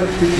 El 0.00 0.39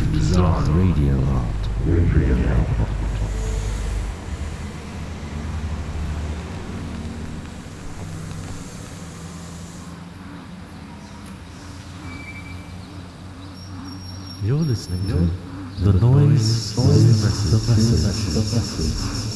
radio 0.00 1.16
art. 1.32 1.46
You're 14.42 14.58
listening 14.58 15.08
to 15.08 15.14
the 15.84 15.92
noise, 15.98 16.76
the 16.76 16.82
message, 16.82 18.32
the 18.32 18.40
message. 18.40 19.35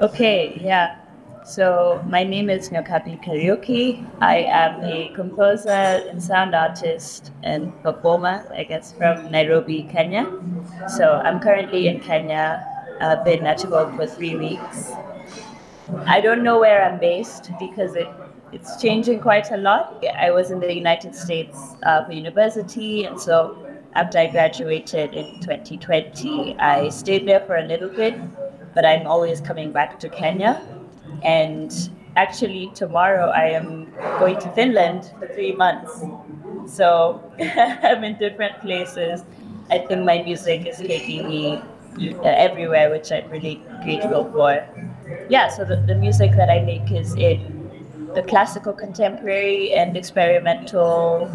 Okay, 0.00 0.60
yeah. 0.62 0.94
So 1.44 2.00
my 2.06 2.22
name 2.22 2.48
is 2.48 2.70
Nyokabi 2.70 3.20
Kariũki. 3.24 4.06
I 4.20 4.36
am 4.42 4.84
a 4.84 5.08
composer 5.12 5.70
and 6.08 6.22
sound 6.22 6.54
artist 6.54 7.32
and 7.42 7.72
performer, 7.82 8.46
I 8.54 8.62
guess, 8.62 8.92
from 8.92 9.28
Nairobi, 9.32 9.88
Kenya. 9.90 10.30
So 10.86 11.14
I'm 11.24 11.40
currently 11.40 11.88
in 11.88 11.98
Kenya. 11.98 12.64
I've 13.00 13.24
been 13.24 13.44
at 13.44 13.58
Chibok 13.58 13.96
for 13.96 14.06
three 14.06 14.36
weeks. 14.36 14.92
I 16.06 16.20
don't 16.20 16.44
know 16.44 16.60
where 16.60 16.84
I'm 16.84 17.00
based 17.00 17.50
because 17.58 17.96
it 17.96 18.06
it's 18.52 18.80
changing 18.80 19.18
quite 19.18 19.50
a 19.50 19.56
lot. 19.56 20.04
I 20.16 20.30
was 20.30 20.52
in 20.52 20.60
the 20.60 20.72
United 20.72 21.12
States 21.16 21.58
uh, 21.82 22.04
for 22.04 22.12
university, 22.12 23.04
and 23.04 23.20
so 23.20 23.66
after 23.94 24.18
I 24.18 24.28
graduated 24.28 25.14
in 25.14 25.40
2020, 25.40 26.56
I 26.60 26.88
stayed 26.88 27.26
there 27.26 27.40
for 27.40 27.56
a 27.56 27.64
little 27.64 27.88
bit, 27.88 28.14
but 28.78 28.86
I'm 28.86 29.08
always 29.08 29.40
coming 29.40 29.72
back 29.72 29.98
to 29.98 30.08
Kenya. 30.08 30.62
And 31.24 31.74
actually, 32.14 32.70
tomorrow 32.76 33.26
I 33.30 33.46
am 33.46 33.92
going 34.20 34.38
to 34.38 34.48
Finland 34.52 35.10
for 35.18 35.26
three 35.26 35.50
months. 35.50 36.04
So 36.66 37.20
I'm 37.40 38.04
in 38.04 38.16
different 38.18 38.60
places. 38.60 39.24
I 39.68 39.78
think 39.80 40.04
my 40.04 40.22
music 40.22 40.64
is 40.68 40.76
taking 40.76 41.28
me 41.28 41.60
uh, 41.98 42.34
everywhere, 42.46 42.88
which 42.88 43.10
I'm 43.10 43.28
really 43.30 43.60
grateful 43.82 44.30
for. 44.30 44.64
Yeah, 45.28 45.48
so 45.48 45.64
the, 45.64 45.82
the 45.90 45.96
music 45.96 46.30
that 46.36 46.48
I 46.48 46.60
make 46.60 46.88
is 46.92 47.16
in 47.16 47.40
the 48.14 48.22
classical, 48.22 48.72
contemporary, 48.72 49.72
and 49.72 49.96
experimental 49.96 51.28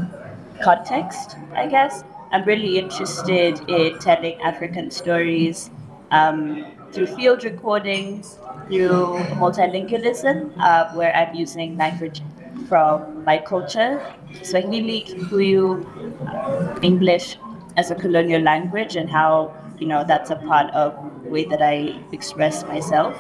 context, 0.64 1.36
I 1.54 1.68
guess. 1.68 2.06
I'm 2.32 2.46
really 2.46 2.80
interested 2.80 3.60
in 3.68 4.00
telling 4.00 4.42
African 4.42 4.92
stories 4.92 5.70
um, 6.12 6.64
through 6.94 7.08
field 7.08 7.44
recordings, 7.44 8.38
through 8.68 9.18
multilingualism, 9.42 10.54
uh, 10.60 10.92
where 10.94 11.16
I'm 11.16 11.34
using 11.36 11.78
language 11.78 12.22
from 12.68 13.24
my 13.26 13.38
culture, 13.40 14.02
Swahili, 14.42 15.02
Kikuyu, 15.08 15.86
uh, 16.28 16.80
English 16.82 17.38
as 17.78 17.92
a 17.92 17.96
colonial 17.96 18.42
language, 18.42 18.96
and 18.96 19.10
how 19.10 19.54
you 19.80 19.88
know 19.88 20.04
that's 20.08 20.30
a 20.30 20.36
part 20.36 20.72
of 20.74 20.96
the 21.24 21.30
way 21.30 21.46
that 21.46 21.62
I 21.62 22.00
express 22.12 22.64
myself. 22.66 23.18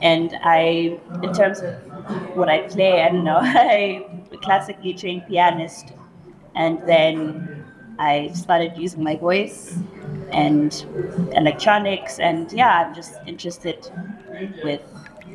And 0.00 0.36
I, 0.42 0.98
in 1.22 1.32
terms 1.32 1.60
of 1.60 1.74
what 2.36 2.48
I 2.48 2.68
play, 2.68 3.02
I 3.02 3.08
don't 3.08 3.24
know, 3.24 3.38
I'm 3.42 4.24
a 4.32 4.36
classically 4.38 4.94
trained 4.94 5.26
pianist, 5.28 5.92
and 6.54 6.80
then 6.86 7.63
I 7.98 8.30
started 8.34 8.76
using 8.76 9.02
my 9.02 9.16
voice 9.16 9.78
and 10.32 10.72
electronics. 11.32 12.18
And 12.18 12.50
yeah, 12.52 12.84
I'm 12.86 12.94
just 12.94 13.14
interested 13.26 13.88
with 14.62 14.82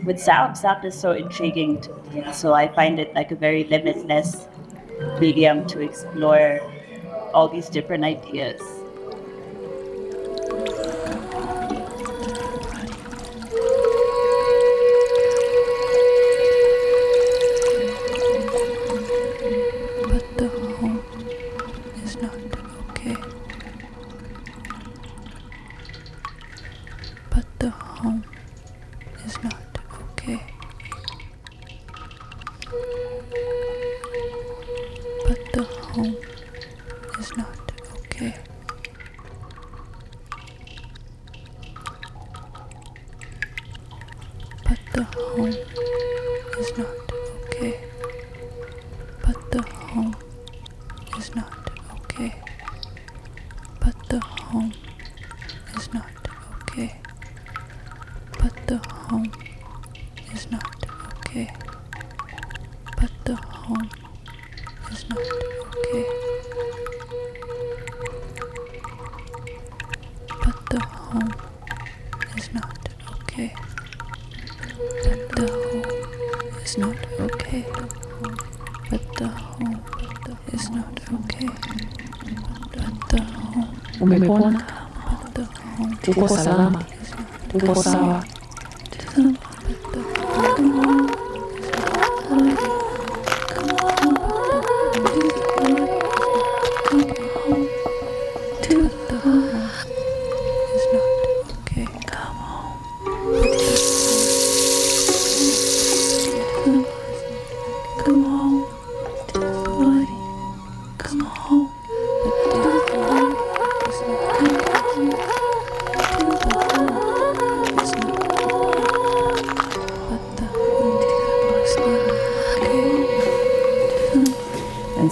with 0.06 0.20
sound. 0.20 0.58
Sound 0.58 0.86
is 0.86 0.98
so 1.00 1.12
intriguing 1.12 1.84
me. 2.14 2.24
So 2.34 2.54
I 2.54 2.68
find 2.68 3.00
it 3.00 3.14
like 3.14 3.32
a 3.32 3.36
very 3.36 3.64
limitless 3.66 4.48
medium 5.20 5.66
to 5.68 5.82
explore 5.82 6.60
all 7.34 7.48
these 7.48 7.70
different 7.70 8.04
ideas. 8.04 8.62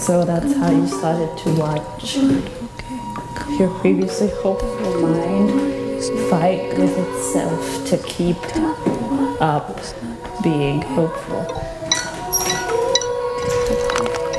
So 0.08 0.24
that's 0.24 0.56
how 0.56 0.72
you 0.72 0.88
started 0.88 1.38
to 1.38 1.54
watch 1.56 2.16
your 3.60 3.70
previously 3.82 4.30
hopeful 4.42 5.02
mind 5.02 5.52
fight 6.30 6.78
with 6.78 6.98
itself 6.98 7.86
to 7.86 7.98
keep 8.08 8.38
up 9.42 9.78
being 10.42 10.82
hopeful. 10.82 11.42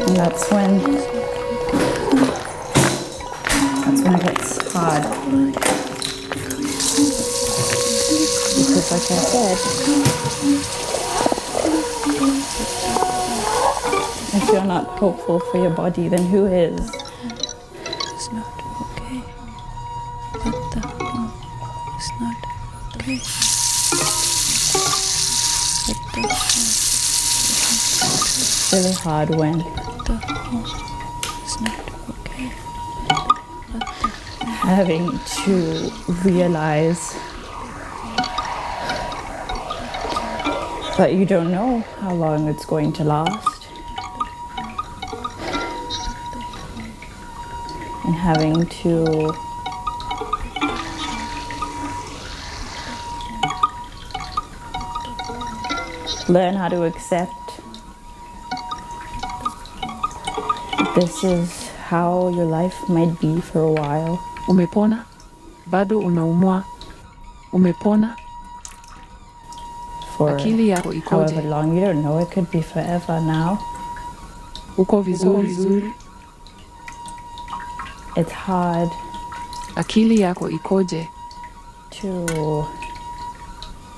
And 0.06 0.16
that's 0.16 0.50
when 0.50 0.80
that's 3.84 4.00
when 4.00 4.14
it 4.14 4.22
gets 4.22 4.72
hard. 4.72 5.02
Because 8.56 8.90
like 8.90 9.10
I 9.10 9.20
said, 10.72 10.87
if 14.48 14.54
you're 14.54 14.64
not 14.64 14.86
hopeful 14.98 15.38
for 15.40 15.60
your 15.60 15.68
body, 15.68 16.08
then 16.08 16.24
who 16.24 16.46
is? 16.46 16.80
It's 16.80 18.32
not 18.32 18.46
okay. 18.80 19.22
But 20.32 20.56
the 20.72 20.80
home 20.88 21.32
is 21.98 22.10
not 22.18 22.36
okay. 22.96 23.20
But 25.86 26.00
the 26.14 26.22
It's 28.40 28.72
really 28.72 28.94
hard 28.94 29.28
when 29.34 29.58
the 29.58 30.16
home 30.16 30.64
is 31.44 31.60
not 31.60 31.84
okay. 32.08 32.48
having 34.64 35.18
to 35.44 35.92
realize 36.24 37.12
that 40.96 41.12
you 41.12 41.26
don't 41.26 41.50
know 41.50 41.80
how 42.00 42.14
long 42.14 42.48
it's 42.48 42.64
going 42.64 42.94
to 42.94 43.04
last. 43.04 43.57
And 48.08 48.16
having 48.16 48.64
to 48.64 49.04
learn 56.32 56.54
how 56.54 56.68
to 56.70 56.84
accept 56.84 57.60
this 60.96 61.22
is 61.22 61.68
how 61.76 62.28
your 62.28 62.46
life 62.46 62.88
might 62.88 63.20
be 63.20 63.42
for 63.42 63.60
a 63.60 63.72
while. 63.72 64.18
Umepona? 64.48 65.04
Bado 65.66 65.98
unaumwa? 65.98 66.64
Umepona? 67.52 68.16
For 70.16 70.30
Akili 70.30 70.68
yako 70.68 70.94
however 71.10 71.42
long, 71.42 71.74
you 71.74 71.82
don't 71.82 72.02
know, 72.02 72.18
it 72.20 72.30
could 72.30 72.50
be 72.50 72.62
forever 72.62 73.20
now. 73.20 73.58
Uko 74.78 75.02
vizuri? 75.02 75.92
It's 78.18 78.32
hard 78.32 78.90
Akili 79.76 80.20
yako 80.20 80.50
ikoje? 80.50 81.08
to 81.90 82.64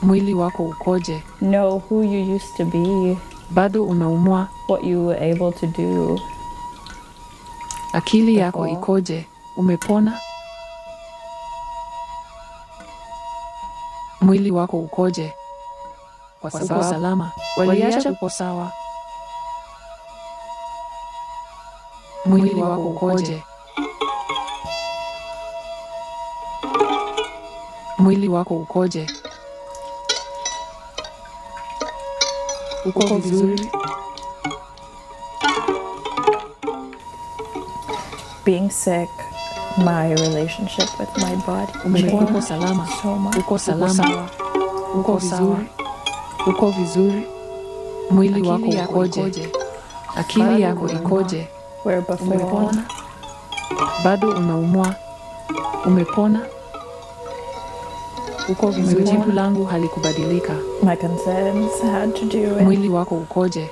Mwili 0.03 0.35
wako 0.35 0.63
ukoje? 0.63 1.23
know 1.41 1.79
who 1.91 2.03
you 2.03 2.35
used 2.37 2.57
to 2.57 2.65
be, 2.65 3.17
Bado 3.51 3.85
unaumwa? 3.85 4.49
what 4.69 4.85
you 4.85 5.07
were 5.07 5.31
able 5.33 5.53
to 5.53 5.67
do. 5.67 6.21
Akili 7.93 8.37
yako 8.37 8.69
ikoje? 8.69 9.27
Umepona? 9.57 10.19
Mwili 14.21 14.51
wako 14.51 14.79
ukoje? 14.79 15.33
Kwa 16.41 16.51
sababu 16.51 16.83
salama. 16.85 17.31
Waliacha 17.57 18.11
uko 18.11 18.31
sawa. 18.31 18.73
Mwili 22.27 22.55
wako 22.63 22.83
ukoje? 22.83 23.43
Mwili 28.01 28.29
wako 28.29 28.55
ukoje? 28.57 29.07
Uko 32.87 33.17
vizuri? 33.19 33.71
Being 38.45 38.71
sick, 38.71 39.09
my 39.79 40.15
relationship 40.15 40.89
with 41.01 41.09
my 41.19 41.37
body 41.47 41.73
Uko 42.23 42.43
salama? 42.43 42.89
Uko 43.39 43.59
salama? 43.59 44.29
Uko 44.95 45.17
vizuri? 45.17 45.67
Uko 46.47 46.71
vizuri? 46.71 47.27
Mwili 48.11 48.49
wako 48.49 48.65
ukoje? 48.85 49.53
Akili 50.17 50.63
yako 50.63 50.89
ikoje? 50.89 51.49
Umepona? 52.21 52.83
Bado 54.05 54.29
unaumwa? 54.31 54.95
Umepona? 55.87 56.41
Uko 58.51 58.71
vizuri? 58.71 59.05
Jibu 59.05 59.33
langu 59.33 59.65
halikubadilika. 59.65 60.53
my 60.83 60.97
concerns 60.97 61.81
had 61.83 62.15
to 62.15 62.25
do 62.27 62.55
with 62.55 62.63
Mwili 62.63 62.89
wako 62.89 63.15
ukoje? 63.15 63.69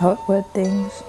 outward 0.00 0.44
things. 0.54 1.02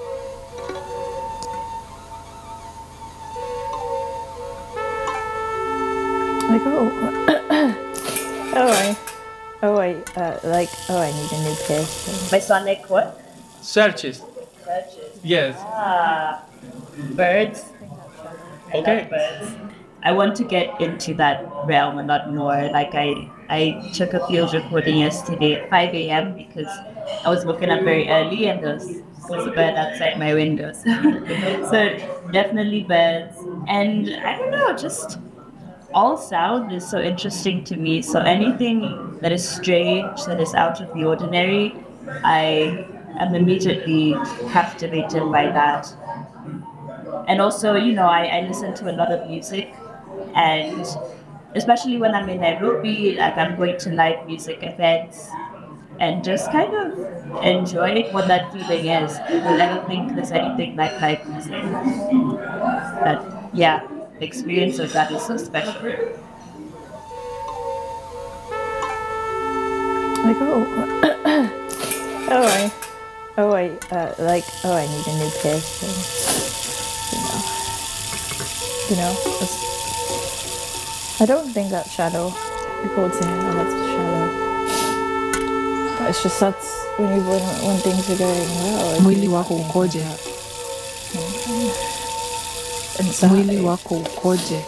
Like, 6.50 6.62
oh, 6.66 6.90
oh, 8.56 8.72
I, 8.72 8.98
oh, 9.62 9.78
I, 9.78 9.94
uh, 10.20 10.40
like, 10.46 10.70
oh, 10.90 10.98
I 11.00 11.12
need 11.12 11.32
a 11.32 11.44
new 11.44 11.56
piercing. 11.68 12.32
My 12.32 12.40
sonic 12.40 12.90
what? 12.90 13.22
Searches. 13.62 14.24
Searches. 14.66 15.20
Yes. 15.24 15.56
Ah, 15.60 16.44
birds. 17.14 17.66
Okay. 18.74 19.08
birds. 19.10 19.69
I 20.04 20.12
want 20.14 20.36
to 20.38 20.44
get 20.44 20.80
into 20.80 21.14
that 21.16 21.46
realm 21.66 22.00
a 22.00 22.04
lot 22.04 22.34
more. 22.34 22.70
Like 22.72 22.96
I, 22.96 23.30
I 23.50 23.92
took 23.94 24.14
a 24.14 24.26
field 24.28 24.54
recording 24.54 24.98
yesterday 24.98 25.56
at 25.56 25.70
5 25.70 25.94
a.m. 25.94 26.36
because 26.36 26.68
I 27.26 27.30
was 27.30 27.46
woken 27.46 27.70
up 27.70 27.84
very 27.84 28.08
early 28.10 28.48
and 28.48 28.64
there 28.64 28.74
was, 28.76 28.88
there 28.88 29.38
was 29.38 29.48
a 29.48 29.52
bird 29.52 29.76
outside 29.76 30.18
my 30.18 30.34
window. 30.34 30.72
So, 30.84 31.70
so 31.72 32.30
definitely 32.32 32.84
birds. 32.84 33.36
And 33.68 34.10
I 34.16 34.38
don't 34.38 34.52
know, 34.52 34.76
just 34.76 35.20
all 35.94 36.18
sound 36.18 36.72
is 36.72 36.88
so 36.90 37.00
interesting 37.00 37.64
to 37.66 37.76
me. 37.76 38.02
So 38.02 38.20
anything 38.20 39.18
that 39.22 39.32
is 39.32 39.48
strange, 39.48 40.24
that 40.26 40.40
is 40.40 40.54
out 40.54 40.82
of 40.82 40.94
the 40.94 41.04
ordinary, 41.06 41.76
I 42.24 42.86
am 43.20 43.36
immediately 43.36 44.14
captivated 44.52 45.24
by 45.32 45.48
that. 45.48 45.94
And 47.28 47.42
also, 47.42 47.76
you 47.76 47.94
know, 47.94 48.08
I, 48.08 48.26
I 48.26 48.42
listen 48.48 48.74
to 48.76 48.92
a 48.92 48.94
lot 48.94 49.12
of 49.12 49.30
music, 49.30 49.74
and 50.36 50.86
especially 51.56 51.98
when 51.98 52.14
I'm 52.14 52.30
in 52.30 52.42
Nairobi, 52.42 53.16
like 53.16 53.38
I'm 53.38 53.56
going 53.56 53.78
to 53.80 53.90
live 53.92 54.26
music 54.26 54.60
events 54.62 55.30
and 56.00 56.24
just 56.24 56.52
kind 56.52 56.74
of 56.74 57.44
enjoy 57.44 58.10
what 58.12 58.28
that 58.28 58.52
feeling 58.54 58.88
is. 58.88 59.18
I 59.18 59.58
don't 59.58 59.88
think 59.88 60.16
there's 60.16 60.32
anything 60.32 60.76
like 60.76 61.00
live 61.02 61.28
music. 61.28 61.62
But 63.04 63.26
yeah, 63.54 63.86
the 64.20 64.26
experience 64.26 64.80
of 64.80 64.94
that 64.94 65.12
is 65.12 65.22
so 65.22 65.38
special. 65.38 65.74
Like, 70.22 70.38
oh, 70.42 70.66
oh, 72.32 72.46
I, 72.46 72.72
oh, 73.38 73.52
I, 73.54 73.70
uh, 73.92 74.14
like, 74.20 74.44
oh, 74.64 74.74
I 74.74 74.86
need 74.86 75.08
a 75.08 75.14
new 75.18 75.32
piercing. 75.42 75.96
You 77.12 77.20
know, 77.26 77.40
you 78.90 78.96
know. 78.98 79.79
I 81.22 81.26
don't 81.26 81.50
think 81.52 81.70
that 81.72 81.86
shadow 81.90 82.32
records 82.84 83.18
in. 83.18 83.28
Oh, 83.28 83.54
that's 83.54 83.74
shallow. 83.92 84.28
But 86.00 86.10
it's 86.10 86.24
just 86.24 86.40
that's 86.40 86.86
when 86.98 87.10
you 87.16 87.22
when, 87.28 87.42
when 87.66 87.78
things 87.80 88.10
are 88.10 88.18
going 88.18 88.50
well. 88.64 89.02
Mwili 89.02 89.16
really 89.16 89.28
wako 89.28 89.54
ukoje? 89.56 90.00
Mm-hmm. 91.14 91.70
Mwili 93.28 93.62
wako 93.66 93.96
ukoje? 93.96 94.62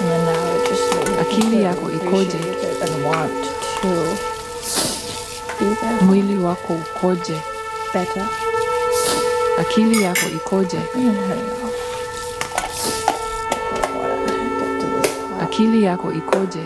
And 0.00 0.08
then 0.08 0.24
now 0.24 0.56
it 0.56 0.68
just 0.68 0.82
Akili 1.20 1.62
yako 1.62 1.90
ikoje? 1.90 2.38
and 2.82 3.04
want 3.04 3.44
to 3.82 3.88
be 5.58 5.74
there 5.74 6.00
Mwili 6.02 6.38
wako 6.38 6.74
ukoje? 6.74 7.40
better. 7.94 8.26
Akili 9.58 10.02
yako 10.02 10.26
ikoje? 10.36 10.78
I 10.78 10.80
Akili 15.60 15.82
yako 15.82 16.12
ikoje? 16.12 16.64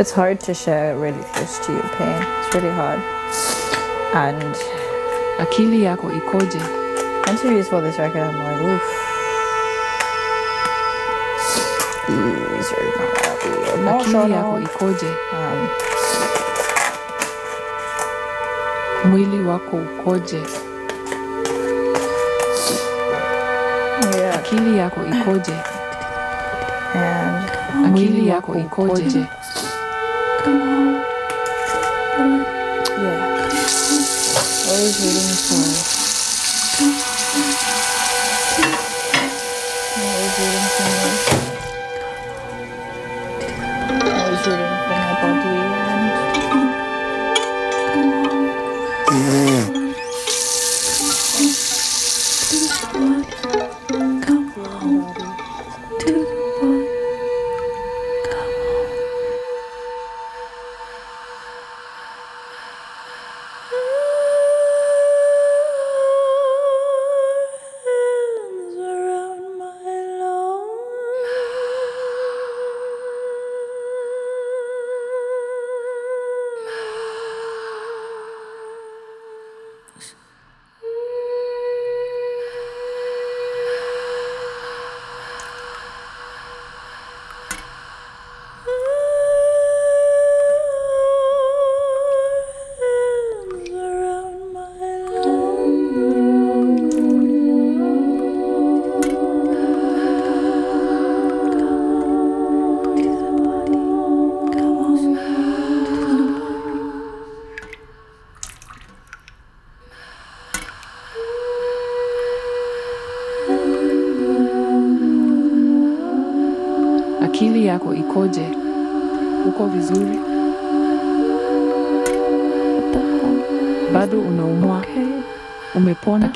It's 0.00 0.10
hard 0.10 0.40
to 0.40 0.54
share 0.54 0.96
really 0.98 1.22
close 1.22 1.66
to 1.66 1.72
your 1.72 1.88
pain. 1.96 2.22
It's 2.40 2.54
really 2.54 2.74
hard. 2.74 2.98
And 4.14 4.56
Akili 5.38 5.82
yako 5.82 6.10
ikoje? 6.12 6.60
interviews 7.28 7.68
for 7.68 7.80
this 7.80 7.96
record, 7.98 8.22
I'm 8.22 8.38
like, 8.42 8.62
oof. 8.62 8.82
These 12.08 12.72
are 12.72 13.82
not 13.84 14.04
gonna 14.04 14.26
be 14.26 14.32
Akili 14.32 14.32
yako 14.32 14.60
ikoje? 14.60 15.16
Um, 15.32 15.68
Mwili 19.10 19.44
wako 19.44 19.76
ukoje? 19.76 20.71
Akili 24.52 24.78
yako 24.78 25.00
ikoje? 25.06 25.56
Akili 27.86 28.28
yako 28.28 28.54
ikoje? 28.58 29.26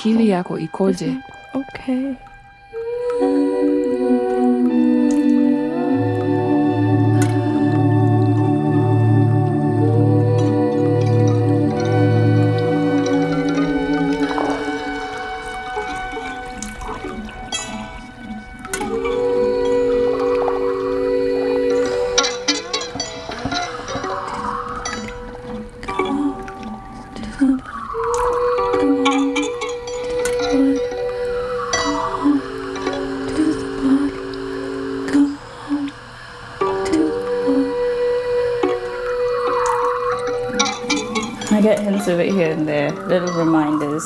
Akili 0.06 0.28
yako 0.28 0.58
ikoje? 0.58 1.14
Okay. 1.54 2.14
Of 42.06 42.20
it 42.20 42.30
here 42.30 42.52
and 42.52 42.68
there, 42.68 42.92
little 42.92 43.34
reminders. 43.36 44.04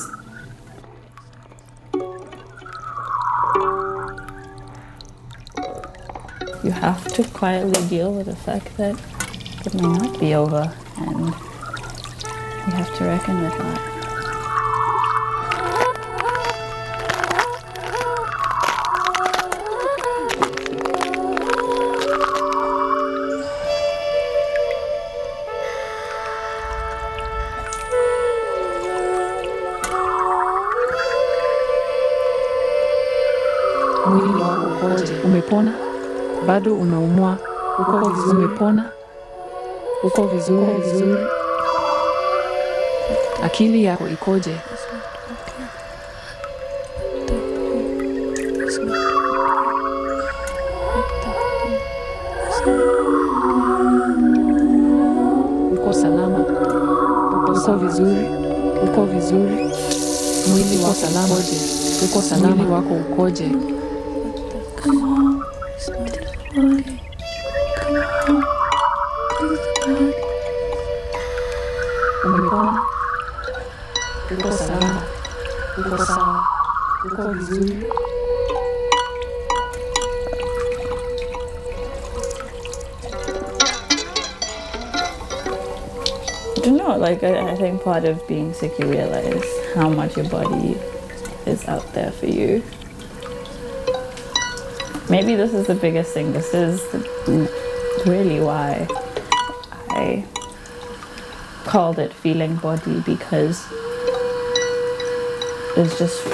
You 6.65 6.71
have 6.71 7.07
to 7.13 7.25
quietly 7.25 7.87
deal 7.89 8.11
with 8.15 8.25
the 8.25 8.37
fact 8.37 8.75
that 8.79 8.99
it 9.67 9.75
may 9.75 9.83
not 9.83 10.19
be 10.19 10.33
over, 10.33 10.75
and 10.97 11.27
you 11.27 12.73
have 12.73 12.97
to 12.97 13.05
reckon 13.05 13.43
with 13.43 13.59
that. 13.59 13.90
Bado 36.61 36.75
unaumwa? 36.75 37.37
Uko 37.79 37.99
vizuri? 38.11 38.37
Umepona? 38.47 38.91
Uko 40.03 40.27
vizuri 40.27 40.73
vizuri? 40.85 41.25
Akili 43.43 43.85
yako 43.85 44.09
ikoje? 44.09 44.57
Uko 55.73 55.93
salama? 55.93 56.39
Uko 57.49 57.73
vizuri? 57.77 58.27
Uko 58.85 59.05
vizuri? 59.05 59.57
Mwili 60.51 60.83
wako 60.85 60.95
salama? 60.95 61.35
Uko 62.05 62.23
salama? 62.23 62.75
Wako 62.75 62.95
ukoje? 62.95 63.49
Think 87.61 87.83
part 87.83 88.05
of 88.05 88.27
being 88.27 88.55
sick, 88.55 88.73
you 88.79 88.87
realize 88.87 89.45
how 89.75 89.91
much 89.91 90.17
your 90.17 90.29
body 90.31 90.79
is 91.45 91.69
out 91.69 91.93
there 91.93 92.11
for 92.11 92.27
you. 92.27 92.63
Maybe 95.11 95.37
this 95.37 95.53
is 95.53 95.67
the 95.67 95.75
biggest 95.75 96.15
thing. 96.15 96.33
This 96.33 96.55
is 96.55 96.83
really 98.07 98.41
why 98.41 98.89
I 99.91 100.25
called 101.65 101.99
it 101.99 102.15
feeling 102.15 102.57
body 102.57 103.01
because 103.01 103.67
it's 105.77 105.99
just 105.99 106.27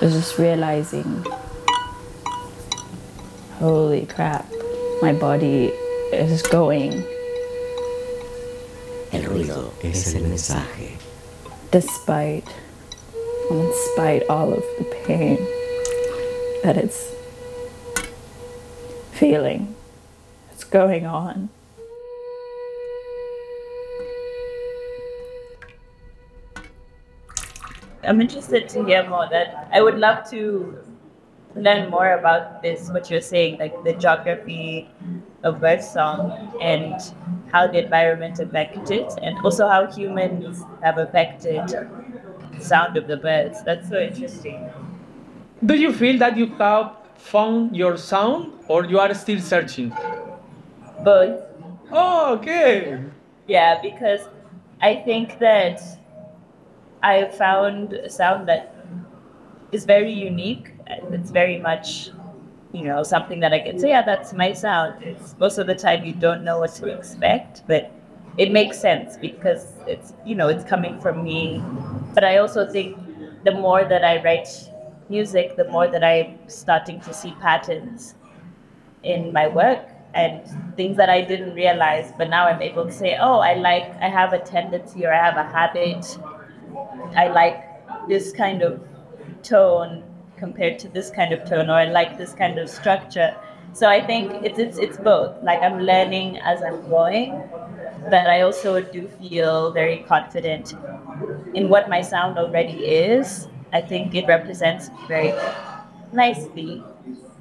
it's 0.00 0.14
just 0.14 0.38
realizing 0.38 1.24
holy 3.58 4.06
crap 4.06 4.50
my 5.02 5.12
body 5.12 5.66
is 6.12 6.42
going 6.42 7.04
El 9.48 9.54
ruido 9.54 9.72
es 9.82 10.14
el 10.14 10.22
mensaje. 10.22 10.96
despite 11.70 12.44
in 13.50 13.72
spite 13.92 14.22
all 14.28 14.52
of 14.52 14.62
the 14.78 14.84
pain 15.06 15.36
that 16.62 16.76
it's 16.76 17.12
feeling 19.12 19.74
it's 20.52 20.64
going 20.64 21.06
on 21.06 21.48
I'm 28.04 28.20
interested 28.20 28.68
to 28.68 28.84
hear 28.84 29.08
more. 29.08 29.28
That 29.28 29.68
I 29.72 29.82
would 29.82 29.98
love 29.98 30.30
to 30.30 30.78
learn 31.56 31.90
more 31.90 32.12
about 32.14 32.62
this. 32.62 32.90
What 32.90 33.10
you're 33.10 33.20
saying, 33.20 33.58
like 33.58 33.82
the 33.84 33.94
geography 33.94 34.88
of 35.42 35.60
birdsong 35.60 36.32
and 36.60 36.94
how 37.52 37.66
the 37.66 37.84
environment 37.84 38.38
affected 38.40 38.90
it, 38.90 39.12
and 39.22 39.38
also 39.44 39.68
how 39.68 39.86
humans 39.90 40.66
have 40.82 40.98
affected 40.98 41.62
the 42.56 42.60
sound 42.60 42.96
of 42.96 43.06
the 43.06 43.16
birds. 43.16 43.62
That's 43.64 43.88
so 43.88 43.98
interesting. 44.00 44.70
Do 45.64 45.74
you 45.74 45.92
feel 45.92 46.18
that 46.18 46.36
you 46.36 46.46
have 46.56 46.96
found 47.16 47.76
your 47.76 47.96
sound 47.96 48.52
or 48.68 48.84
you 48.84 48.98
are 48.98 49.12
still 49.14 49.40
searching? 49.40 49.92
Both. 51.02 51.42
Oh, 51.90 52.34
okay. 52.36 52.98
Yeah, 53.46 53.80
because 53.80 54.28
I 54.80 54.96
think 54.96 55.38
that 55.38 55.80
I 57.02 57.24
found 57.26 57.92
a 57.94 58.10
sound 58.10 58.48
that 58.48 58.74
is 59.72 59.84
very 59.84 60.12
unique. 60.12 60.72
It's 60.88 61.30
very 61.30 61.58
much, 61.58 62.10
you 62.72 62.84
know, 62.84 63.02
something 63.02 63.40
that 63.40 63.52
I 63.52 63.60
can 63.60 63.78
say, 63.78 63.90
yeah, 63.90 64.02
that's 64.02 64.32
my 64.32 64.52
sound. 64.52 65.02
It's 65.02 65.34
most 65.38 65.58
of 65.58 65.66
the 65.66 65.74
time 65.74 66.04
you 66.04 66.12
don't 66.12 66.44
know 66.44 66.60
what 66.60 66.74
to 66.76 66.86
expect, 66.88 67.62
but 67.66 67.90
it 68.38 68.52
makes 68.52 68.78
sense 68.78 69.16
because 69.16 69.72
it's, 69.86 70.12
you 70.24 70.34
know, 70.34 70.48
it's 70.48 70.64
coming 70.64 71.00
from 71.00 71.22
me. 71.24 71.62
But 72.14 72.24
I 72.24 72.38
also 72.38 72.70
think 72.70 72.96
the 73.44 73.52
more 73.52 73.84
that 73.84 74.04
I 74.04 74.22
write 74.22 74.48
music, 75.08 75.56
the 75.56 75.64
more 75.68 75.88
that 75.88 76.04
I'm 76.04 76.38
starting 76.48 77.00
to 77.00 77.14
see 77.14 77.32
patterns 77.40 78.14
in 79.02 79.32
my 79.32 79.48
work 79.48 79.88
and 80.14 80.42
things 80.76 80.96
that 80.96 81.10
I 81.10 81.22
didn't 81.22 81.54
realize, 81.54 82.12
but 82.18 82.30
now 82.30 82.46
I'm 82.46 82.62
able 82.62 82.86
to 82.86 82.92
say, 82.92 83.16
oh, 83.20 83.38
I 83.40 83.54
like, 83.54 83.84
I 84.00 84.08
have 84.08 84.32
a 84.32 84.38
tendency 84.38 85.06
or 85.06 85.12
I 85.12 85.18
have 85.24 85.36
a 85.36 85.44
habit. 85.44 86.18
I 87.16 87.28
like 87.28 87.64
this 88.08 88.32
kind 88.32 88.62
of 88.62 88.80
tone 89.42 90.04
compared 90.36 90.78
to 90.80 90.88
this 90.88 91.10
kind 91.10 91.32
of 91.32 91.44
tone, 91.48 91.70
or 91.70 91.74
I 91.74 91.84
like 91.86 92.18
this 92.18 92.32
kind 92.32 92.58
of 92.58 92.68
structure. 92.68 93.34
So 93.72 93.88
I 93.88 94.00
think 94.04 94.32
it's 94.44 94.58
it's, 94.58 94.78
it's 94.78 94.96
both. 94.98 95.42
Like 95.42 95.60
I'm 95.62 95.80
learning 95.80 96.38
as 96.38 96.62
I'm 96.62 96.88
going, 96.88 97.42
but 98.10 98.26
I 98.26 98.42
also 98.42 98.80
do 98.80 99.08
feel 99.08 99.72
very 99.72 99.98
confident 100.08 100.74
in 101.54 101.68
what 101.68 101.88
my 101.88 102.00
sound 102.00 102.38
already 102.38 102.86
is. 102.86 103.48
I 103.72 103.80
think 103.80 104.14
it 104.14 104.26
represents 104.26 104.90
very 105.08 105.34
nicely, 106.12 106.82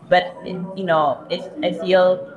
but 0.09 0.35
it, 0.45 0.55
you 0.77 0.83
know, 0.83 1.25
it, 1.29 1.41
I 1.63 1.73
feel 1.73 2.31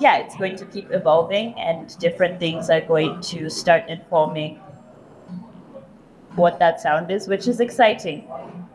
yeah, 0.00 0.18
it's 0.18 0.36
going 0.36 0.56
to 0.56 0.64
keep 0.66 0.90
evolving, 0.92 1.54
and 1.58 1.96
different 1.98 2.38
things 2.38 2.70
are 2.70 2.80
going 2.80 3.20
to 3.22 3.50
start 3.50 3.88
informing 3.88 4.60
what 6.36 6.58
that 6.58 6.80
sound 6.80 7.10
is, 7.10 7.28
which 7.28 7.48
is 7.48 7.60
exciting. 7.60 8.28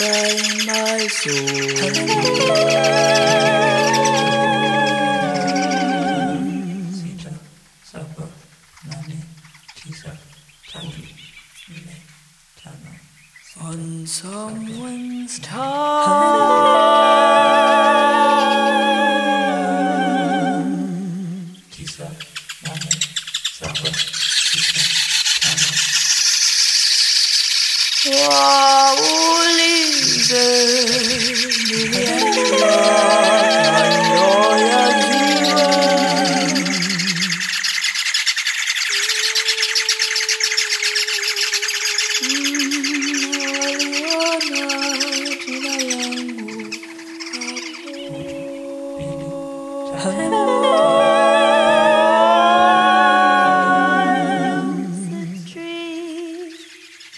nane, 0.00 0.66
my 0.66 1.06
soul. 1.08 3.03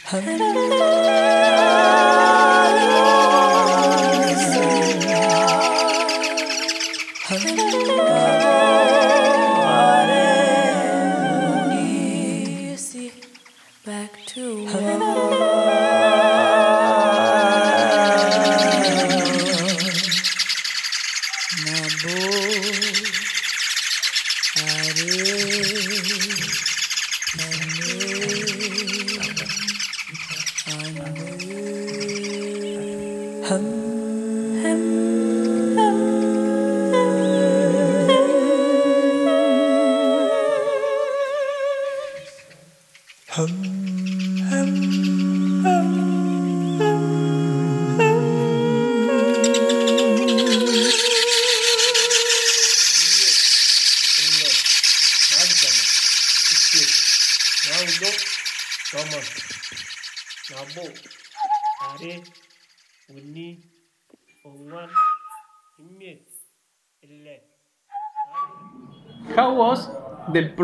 Hello. 0.08 1.02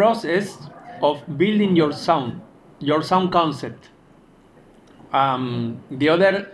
process 0.03 0.59
of 1.01 1.23
building 1.39 1.77
your 1.77 1.93
sound, 1.93 2.41
your 2.81 3.03
sound 3.03 3.31
concept? 3.31 3.91
Um, 5.13 5.81
the 5.91 6.09
other, 6.09 6.51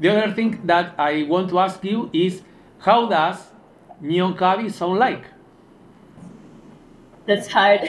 the 0.00 0.08
other 0.08 0.34
thing 0.34 0.66
that 0.66 0.94
I 0.98 1.22
want 1.22 1.50
to 1.50 1.60
ask 1.60 1.84
you 1.84 2.10
is, 2.12 2.42
how 2.80 3.06
does 3.08 3.38
Nyokabi 4.02 4.72
sound 4.72 4.98
like? 4.98 5.24
That's 7.26 7.46
hard. 7.46 7.82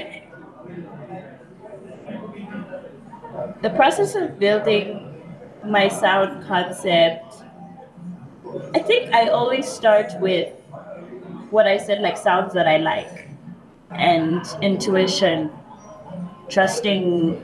The 3.64 3.72
process 3.72 4.16
of 4.16 4.38
building 4.38 4.88
my 5.66 5.88
sound 5.88 6.46
concept, 6.46 7.44
I 8.76 8.80
think 8.80 9.14
I 9.16 9.30
always 9.30 9.68
start 9.68 10.14
with 10.20 10.54
what 11.50 11.66
I 11.66 11.78
said, 11.78 12.02
like 12.02 12.18
sounds 12.18 12.54
that 12.54 12.68
I 12.68 12.78
like, 12.78 13.25
and 13.92 14.46
intuition, 14.62 15.52
trusting 16.50 17.40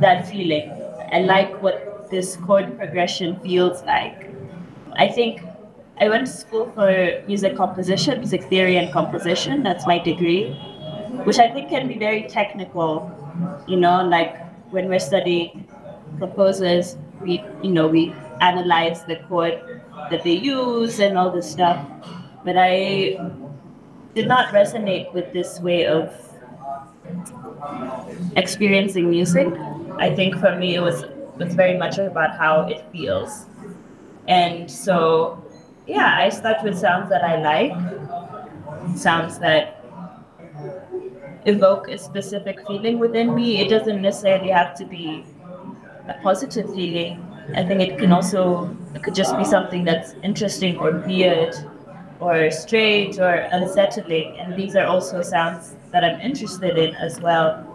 that 0.00 0.28
feeling. 0.28 0.70
I 1.12 1.20
like 1.20 1.62
what 1.62 2.10
this 2.10 2.36
chord 2.36 2.76
progression 2.78 3.38
feels 3.40 3.82
like. 3.84 4.30
I 4.96 5.08
think 5.08 5.42
I 6.00 6.08
went 6.08 6.26
to 6.26 6.32
school 6.32 6.70
for 6.74 7.22
music 7.26 7.56
composition, 7.56 8.18
music 8.18 8.44
theory 8.44 8.76
and 8.76 8.92
composition. 8.92 9.62
That's 9.62 9.86
my 9.86 9.98
degree, 9.98 10.50
which 11.24 11.38
I 11.38 11.50
think 11.50 11.70
can 11.70 11.88
be 11.88 11.98
very 11.98 12.24
technical. 12.24 13.10
You 13.66 13.76
know, 13.76 14.04
like 14.04 14.36
when 14.72 14.88
we're 14.88 14.98
studying 15.00 15.66
composers, 16.18 16.96
we 17.20 17.42
you 17.62 17.70
know 17.70 17.86
we 17.88 18.14
analyze 18.40 19.04
the 19.04 19.16
chord 19.28 19.60
that 20.10 20.22
they 20.24 20.32
use 20.36 21.00
and 21.00 21.16
all 21.16 21.30
this 21.30 21.50
stuff. 21.50 21.84
But 22.44 22.56
I 22.58 23.18
did 24.14 24.28
not 24.28 24.48
resonate 24.54 25.12
with 25.12 25.32
this 25.32 25.60
way 25.60 25.86
of 25.86 26.10
experiencing 28.36 29.10
music. 29.10 29.48
I 29.98 30.14
think 30.14 30.36
for 30.38 30.56
me 30.56 30.74
it 30.74 30.80
was 30.80 31.04
was 31.36 31.54
very 31.54 31.76
much 31.76 31.98
about 31.98 32.36
how 32.38 32.62
it 32.68 32.84
feels. 32.92 33.46
And 34.28 34.70
so 34.70 35.42
yeah, 35.86 36.16
I 36.18 36.30
start 36.30 36.62
with 36.64 36.78
sounds 36.78 37.10
that 37.10 37.24
I 37.24 37.40
like, 37.42 37.72
sounds 38.96 39.38
that 39.38 39.80
evoke 41.46 41.88
a 41.88 41.98
specific 41.98 42.58
feeling 42.66 42.98
within 42.98 43.34
me. 43.34 43.60
It 43.60 43.68
doesn't 43.68 44.00
necessarily 44.00 44.50
have 44.50 44.74
to 44.76 44.84
be 44.84 45.24
a 46.08 46.14
positive 46.22 46.72
feeling. 46.74 47.22
I 47.54 47.64
think 47.64 47.80
it 47.80 47.98
can 47.98 48.12
also 48.12 48.76
it 48.94 49.02
could 49.02 49.14
just 49.14 49.36
be 49.36 49.44
something 49.44 49.84
that's 49.84 50.14
interesting 50.22 50.78
or 50.78 50.92
weird 51.06 51.54
or 52.24 52.50
strange 52.50 53.18
or 53.18 53.34
unsettling. 53.52 54.36
And 54.38 54.56
these 54.56 54.74
are 54.76 54.86
also 54.86 55.22
sounds 55.22 55.76
that 55.92 56.02
I'm 56.04 56.20
interested 56.20 56.78
in 56.78 56.94
as 56.96 57.20
well. 57.20 57.70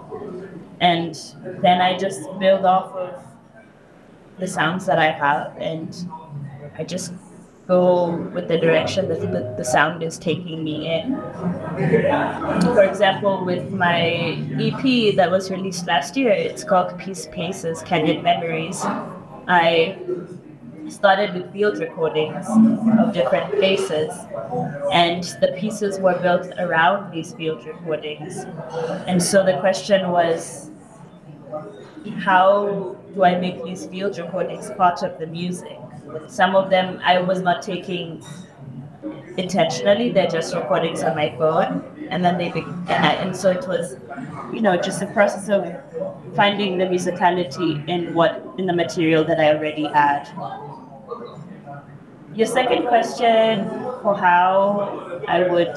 And 0.82 1.14
then 1.62 1.82
I 1.82 1.98
just 1.98 2.22
build 2.40 2.66
off 2.66 2.92
of 2.94 3.24
the 4.40 4.48
sounds 4.48 4.86
that 4.86 4.98
I 4.98 5.12
have 5.12 5.56
and 5.58 5.96
I 6.78 6.84
just 6.84 7.14
go 7.68 8.16
with 8.34 8.48
the 8.48 8.58
direction 8.58 9.08
that 9.10 9.22
the, 9.22 9.54
the 9.56 9.64
sound 9.64 10.02
is 10.02 10.18
taking 10.18 10.64
me 10.64 10.92
in. 10.92 11.16
For 12.74 12.84
example, 12.84 13.46
with 13.46 13.70
my 13.70 14.02
EP 14.60 15.16
that 15.16 15.30
was 15.30 15.52
released 15.52 15.86
last 15.86 16.18
year, 16.18 16.32
it's 16.32 16.64
called 16.64 16.98
Peace 16.98 17.28
Places 17.28 17.84
Kenyan 17.84 18.24
Memories. 18.24 18.82
I 19.48 20.00
started 20.90 21.34
with 21.34 21.52
field 21.54 21.80
recordings 21.80 22.48
of 23.00 23.14
different 23.14 23.52
places, 23.56 24.12
and 24.92 25.24
the 25.42 25.56
pieces 25.58 26.00
were 26.00 26.18
built 26.20 26.48
around 26.60 27.12
these 27.12 27.34
field 27.34 27.66
recordings. 27.66 28.46
And 29.08 29.22
so 29.22 29.46
the 29.46 29.58
question 29.60 30.10
was, 30.12 30.72
how 32.20 32.96
do 33.14 33.24
I 33.24 33.38
make 33.40 33.64
these 33.64 33.86
field 33.86 34.18
recordings 34.18 34.72
part 34.72 35.04
of 35.04 35.20
the 35.20 35.28
music? 35.28 35.78
Some 36.28 36.56
of 36.56 36.70
them 36.70 37.00
I 37.04 37.20
was 37.20 37.42
not 37.42 37.62
taking 37.62 38.24
intentionally, 39.38 40.10
they're 40.10 40.28
just 40.28 40.54
recordings 40.54 41.04
on 41.04 41.16
my 41.16 41.36
phone. 41.38 41.84
And 42.10 42.26
then 42.26 42.40
they 42.40 42.50
began, 42.50 42.88
and 42.88 43.36
so 43.36 43.52
it 43.52 43.68
was, 43.68 43.96
you 44.52 44.62
know, 44.62 44.76
just 44.76 45.02
a 45.04 45.06
process 45.08 45.48
of 45.48 45.64
finding 46.36 46.80
the 46.80 46.86
musicality 46.86 47.88
in 47.88 48.16
what, 48.16 48.44
in 48.58 48.66
the 48.66 48.74
material 48.74 49.24
that 49.26 49.40
I 49.40 49.54
already 49.56 49.86
had. 49.86 50.28
Your 52.34 52.48
second 52.48 52.88
question 52.88 53.68
for 54.02 54.16
how 54.16 55.22
I 55.28 55.48
would 55.48 55.76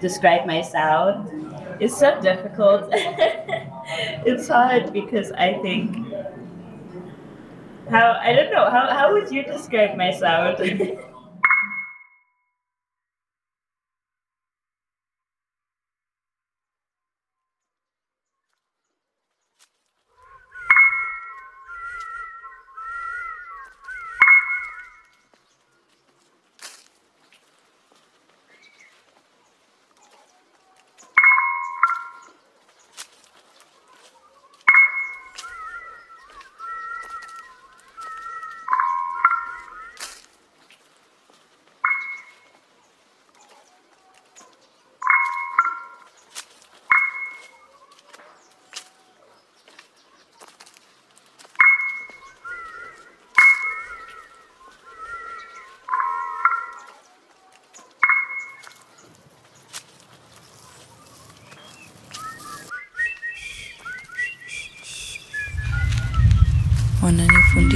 describe 0.00 0.46
my 0.46 0.62
sound 0.62 1.54
is 1.80 1.96
so 1.96 2.20
difficult. 2.20 2.88
it's 2.92 4.48
hard 4.48 4.92
because 4.92 5.30
I 5.32 5.54
think 5.62 6.06
how 7.90 8.18
I 8.20 8.32
don't 8.32 8.50
know 8.50 8.70
how 8.70 8.88
how 8.90 9.12
would 9.12 9.30
you 9.30 9.44
describe 9.44 9.96
my 9.96 10.10
sound? 10.10 10.58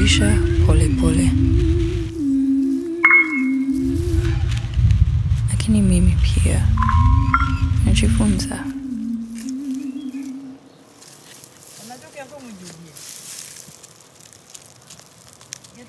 cisza 0.09 0.33
pole 0.65 0.89
pole. 1.01 1.31
Lakini 5.51 5.83
mimi 5.83 6.17
pia 6.23 6.69
najifunza. 7.85 8.65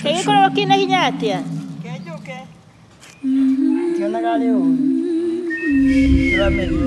Kĩgĩkorwo 0.03 0.47
kĩna 0.55 0.75
hinya 0.81 0.99
atĩa? 1.09 1.39
Kĩonaga 3.95 4.29
arĩ 4.35 4.47
ũru. 4.57 4.71
Tũramerio 6.31 6.85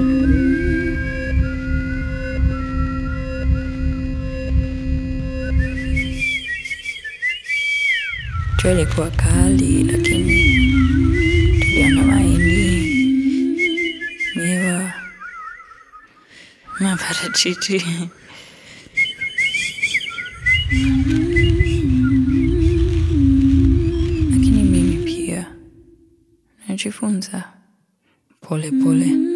Jua 8.63 8.73
ilikuwa 8.73 9.11
kali, 9.11 9.85
lakini 9.85 10.39
tuliona 11.61 12.03
mahindi, 12.03 12.69
miwa, 14.37 14.93
maparachichi. 16.81 18.09
Pole 28.69 28.85
pole. 28.85 29.28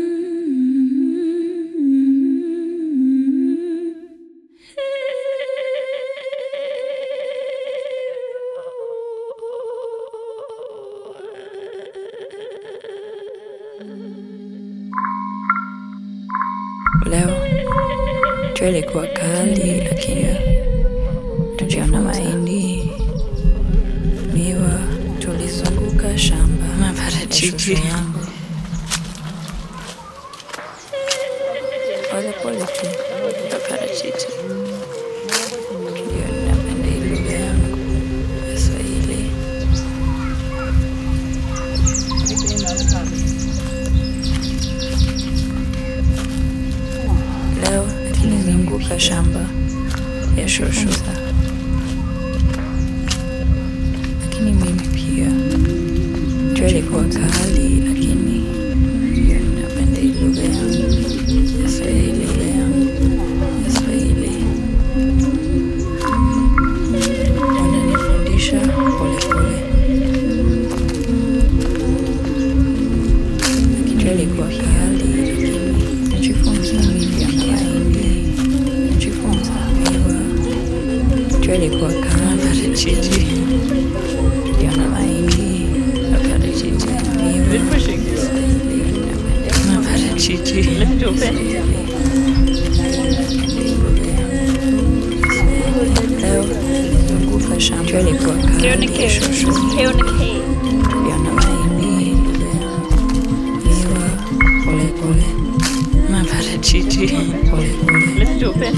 Maparachichi, 106.13 107.07
pole 107.51 107.71
pole, 107.81 108.73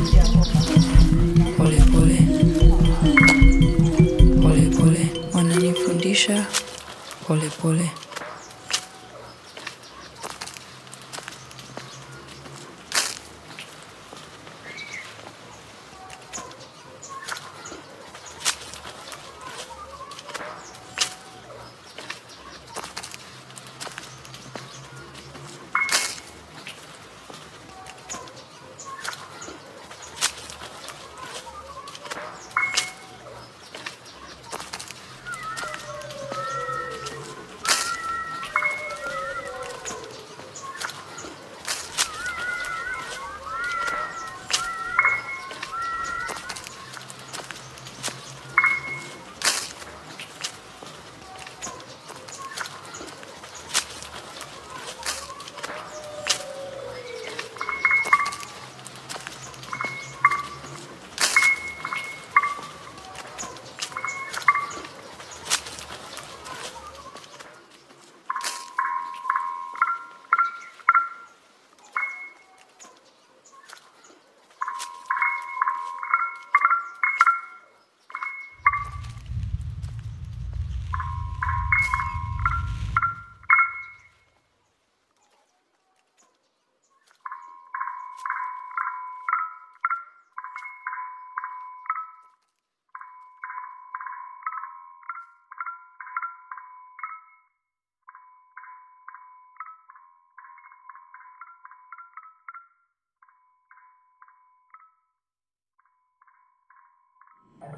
pole 7.65 8.04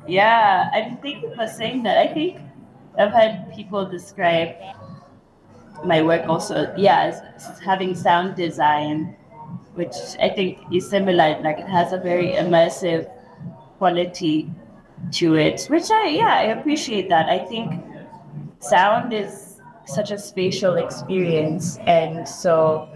Yeah, 0.07 0.71
I 0.73 0.97
think 1.03 1.35
for 1.35 1.47
saying 1.47 1.83
that, 1.83 1.99
I 1.99 2.12
think 2.12 2.40
I've 2.99 3.12
had 3.12 3.53
people 3.55 3.85
describe 3.88 4.55
my 5.85 6.03
work 6.03 6.29
also, 6.29 6.73
yeah, 6.77 7.12
as 7.12 7.59
having 7.61 7.95
sound 7.95 8.35
design, 8.37 9.16
which 9.75 9.95
I 10.21 10.29
think 10.31 10.59
is 10.73 10.88
similar. 10.88 11.40
Like 11.42 11.59
it 11.59 11.69
has 11.69 11.92
a 11.92 11.99
very 11.99 12.33
immersive 12.33 13.11
quality 13.79 14.51
to 15.12 15.35
it, 15.35 15.66
which 15.69 15.90
I, 15.90 16.09
yeah, 16.09 16.35
I 16.35 16.42
appreciate 16.59 17.09
that. 17.11 17.29
I 17.29 17.38
think 17.40 17.75
sound 18.61 19.12
is 19.12 19.61
such 19.85 20.11
a 20.11 20.19
spatial 20.19 20.77
experience, 20.77 21.79
and 21.87 22.27
so 22.27 22.88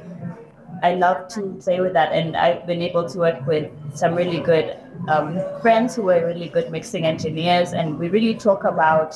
I 0.82 0.94
love 0.94 1.28
to 1.28 1.58
play 1.62 1.80
with 1.80 1.92
that. 1.92 2.12
And 2.12 2.36
I've 2.36 2.66
been 2.66 2.82
able 2.82 3.08
to 3.08 3.18
work 3.18 3.46
with 3.46 3.70
some 3.94 4.14
really 4.14 4.40
good 4.40 4.76
um, 5.08 5.40
friends 5.60 5.96
who 5.96 6.08
are 6.10 6.24
really 6.26 6.48
good 6.48 6.70
mixing 6.70 7.04
engineers, 7.04 7.72
and 7.72 7.98
we 7.98 8.08
really 8.08 8.34
talk 8.34 8.64
about 8.64 9.14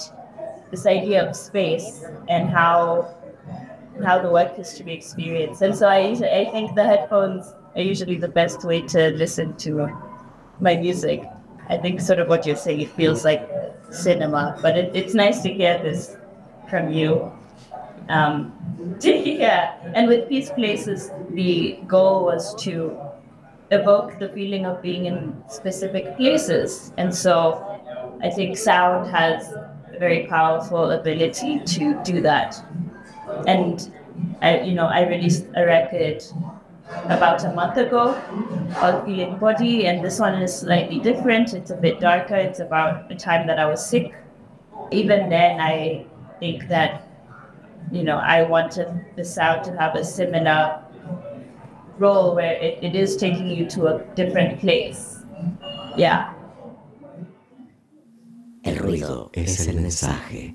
this 0.70 0.86
idea 0.86 1.28
of 1.28 1.36
space 1.36 2.04
and 2.28 2.48
how 2.48 3.14
how 4.04 4.18
the 4.20 4.30
work 4.30 4.58
is 4.58 4.74
to 4.74 4.82
be 4.82 4.92
experienced. 4.92 5.62
And 5.62 5.76
so 5.76 5.88
I 5.88 6.10
I 6.40 6.44
think 6.50 6.74
the 6.74 6.84
headphones 6.84 7.52
are 7.76 7.82
usually 7.82 8.16
the 8.16 8.28
best 8.28 8.64
way 8.64 8.82
to 8.82 9.10
listen 9.10 9.56
to 9.58 9.88
my 10.60 10.76
music. 10.76 11.24
I 11.68 11.76
think 11.78 12.00
sort 12.00 12.18
of 12.18 12.28
what 12.28 12.46
you're 12.46 12.56
saying, 12.56 12.80
it 12.80 12.90
feels 12.90 13.24
like 13.24 13.48
cinema, 13.90 14.58
but 14.60 14.76
it, 14.76 14.94
it's 14.94 15.14
nice 15.14 15.40
to 15.42 15.52
hear 15.52 15.78
this 15.82 16.16
from 16.68 16.92
you. 16.92 17.32
Um, 18.08 18.52
yeah, 19.00 19.76
and 19.94 20.08
with 20.08 20.28
Peace 20.28 20.50
Places, 20.50 21.10
the 21.30 21.78
goal 21.86 22.24
was 22.24 22.54
to 22.64 22.98
evoke 23.70 24.18
the 24.18 24.28
feeling 24.28 24.66
of 24.66 24.82
being 24.82 25.06
in 25.06 25.42
specific 25.48 26.16
places. 26.16 26.92
And 26.98 27.14
so 27.14 27.80
I 28.22 28.30
think 28.30 28.56
sound 28.56 29.10
has 29.10 29.52
a 29.52 29.98
very 29.98 30.26
powerful 30.26 30.90
ability 30.90 31.60
to 31.60 32.00
do 32.04 32.20
that. 32.20 32.62
And 33.46 33.90
I, 34.42 34.60
you 34.60 34.74
know, 34.74 34.86
I 34.86 35.08
released 35.08 35.46
a 35.56 35.64
record 35.64 36.22
about 37.06 37.42
a 37.44 37.52
month 37.52 37.78
ago 37.78 38.20
called 38.74 39.04
Feeling 39.06 39.38
Body, 39.38 39.86
and 39.86 40.04
this 40.04 40.20
one 40.20 40.34
is 40.42 40.60
slightly 40.60 41.00
different. 41.00 41.54
It's 41.54 41.70
a 41.70 41.76
bit 41.76 42.00
darker. 42.00 42.36
It's 42.36 42.60
about 42.60 43.10
a 43.10 43.14
time 43.14 43.46
that 43.46 43.58
I 43.58 43.66
was 43.66 43.84
sick. 43.84 44.14
Even 44.90 45.30
then, 45.30 45.60
I 45.60 46.04
think 46.38 46.68
that, 46.68 47.03
you 47.92 48.02
know, 48.02 48.16
I 48.16 48.42
wanted 48.42 48.88
the 49.16 49.24
sound 49.24 49.64
to 49.64 49.76
have 49.76 49.94
a 49.94 50.04
similar 50.04 50.82
role 51.98 52.34
where 52.34 52.54
it, 52.54 52.78
it 52.82 52.94
is 52.94 53.16
taking 53.16 53.48
you 53.48 53.66
to 53.70 53.86
a 53.86 54.04
different 54.14 54.60
place. 54.60 55.22
Yeah. 55.96 56.32
El 58.64 58.78
ruido 58.78 59.30
es 59.34 59.68
el 59.68 59.76
mensaje. 59.76 60.54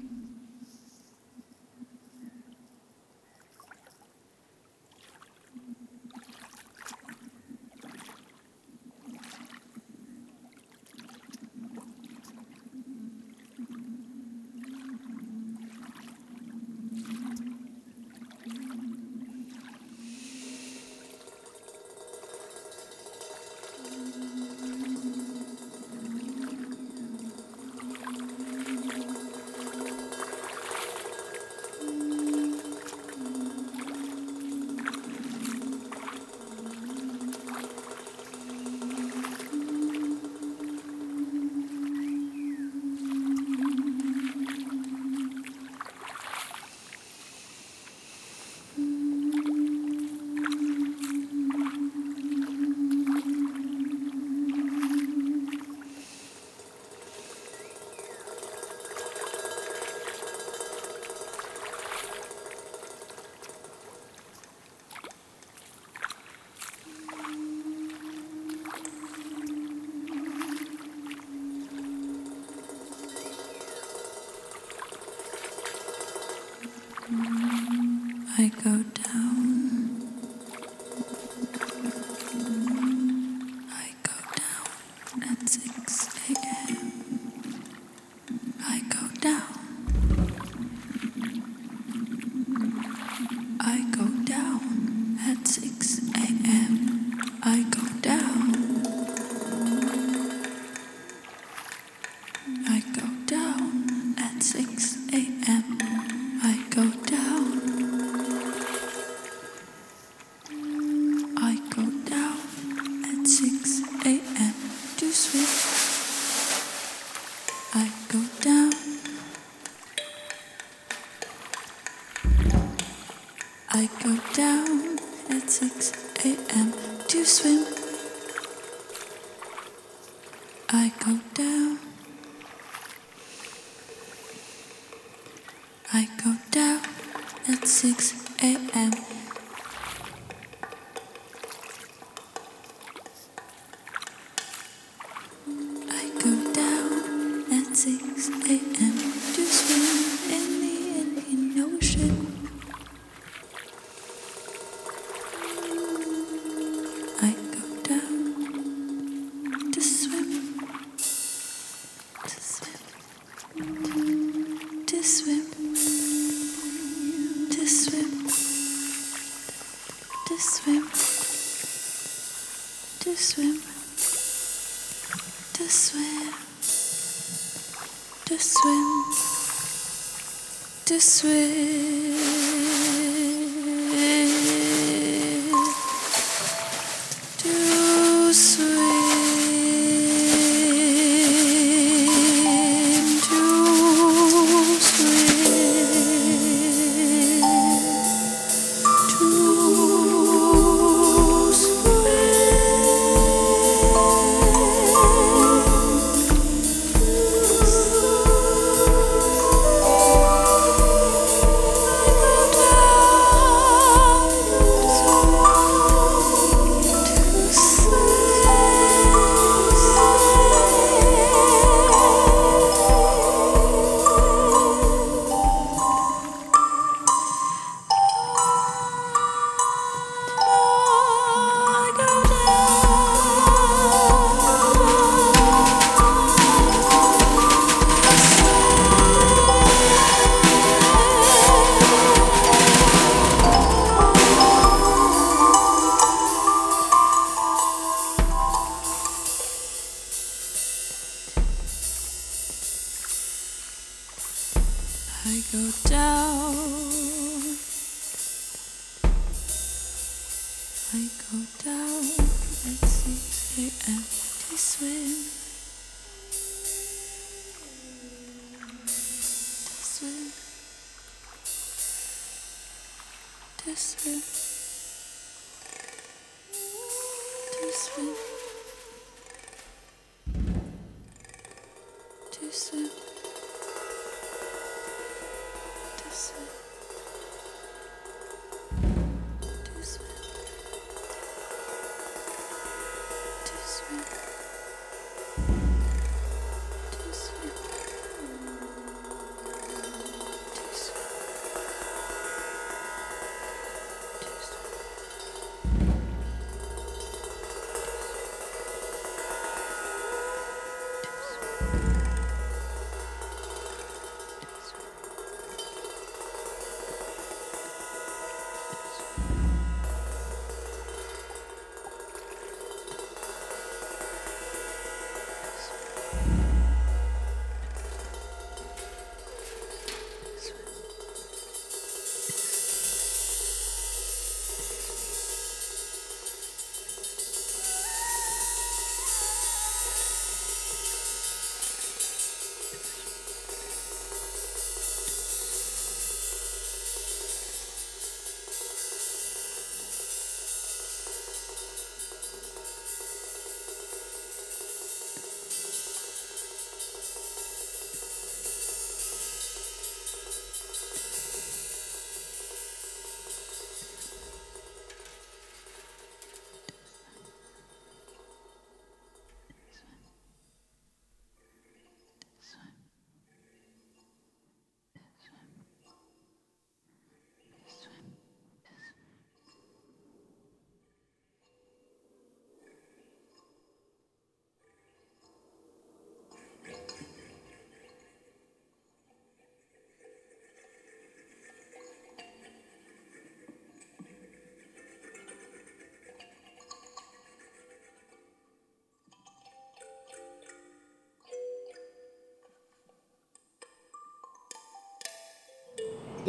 sweet. 181.20 181.69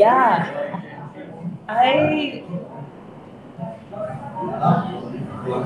Yeah. 0.00 0.80
I 1.68 2.42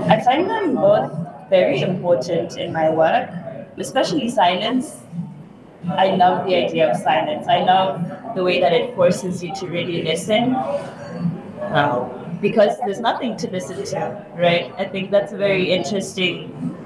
I 0.08 0.20
find 0.24 0.48
them 0.48 0.74
both 0.74 1.12
very 1.50 1.80
important 1.80 2.56
in 2.56 2.72
my 2.72 2.90
work, 2.90 3.30
especially 3.78 4.28
silence. 4.28 5.02
I 5.88 6.16
love 6.16 6.46
the 6.46 6.54
idea 6.56 6.90
of 6.90 6.96
silence. 6.96 7.46
I 7.46 7.62
love 7.64 8.34
the 8.34 8.42
way 8.42 8.60
that 8.60 8.72
it 8.72 8.94
forces 8.94 9.42
you 9.42 9.54
to 9.56 9.66
really 9.66 10.02
listen. 10.02 10.56
Um, 11.60 12.38
because 12.40 12.78
there's 12.80 13.00
nothing 13.00 13.36
to 13.38 13.50
listen 13.50 13.84
to, 13.84 14.26
right? 14.36 14.72
I 14.78 14.84
think 14.84 15.10
that's 15.10 15.32
a 15.32 15.36
very 15.36 15.70
interesting 15.72 16.76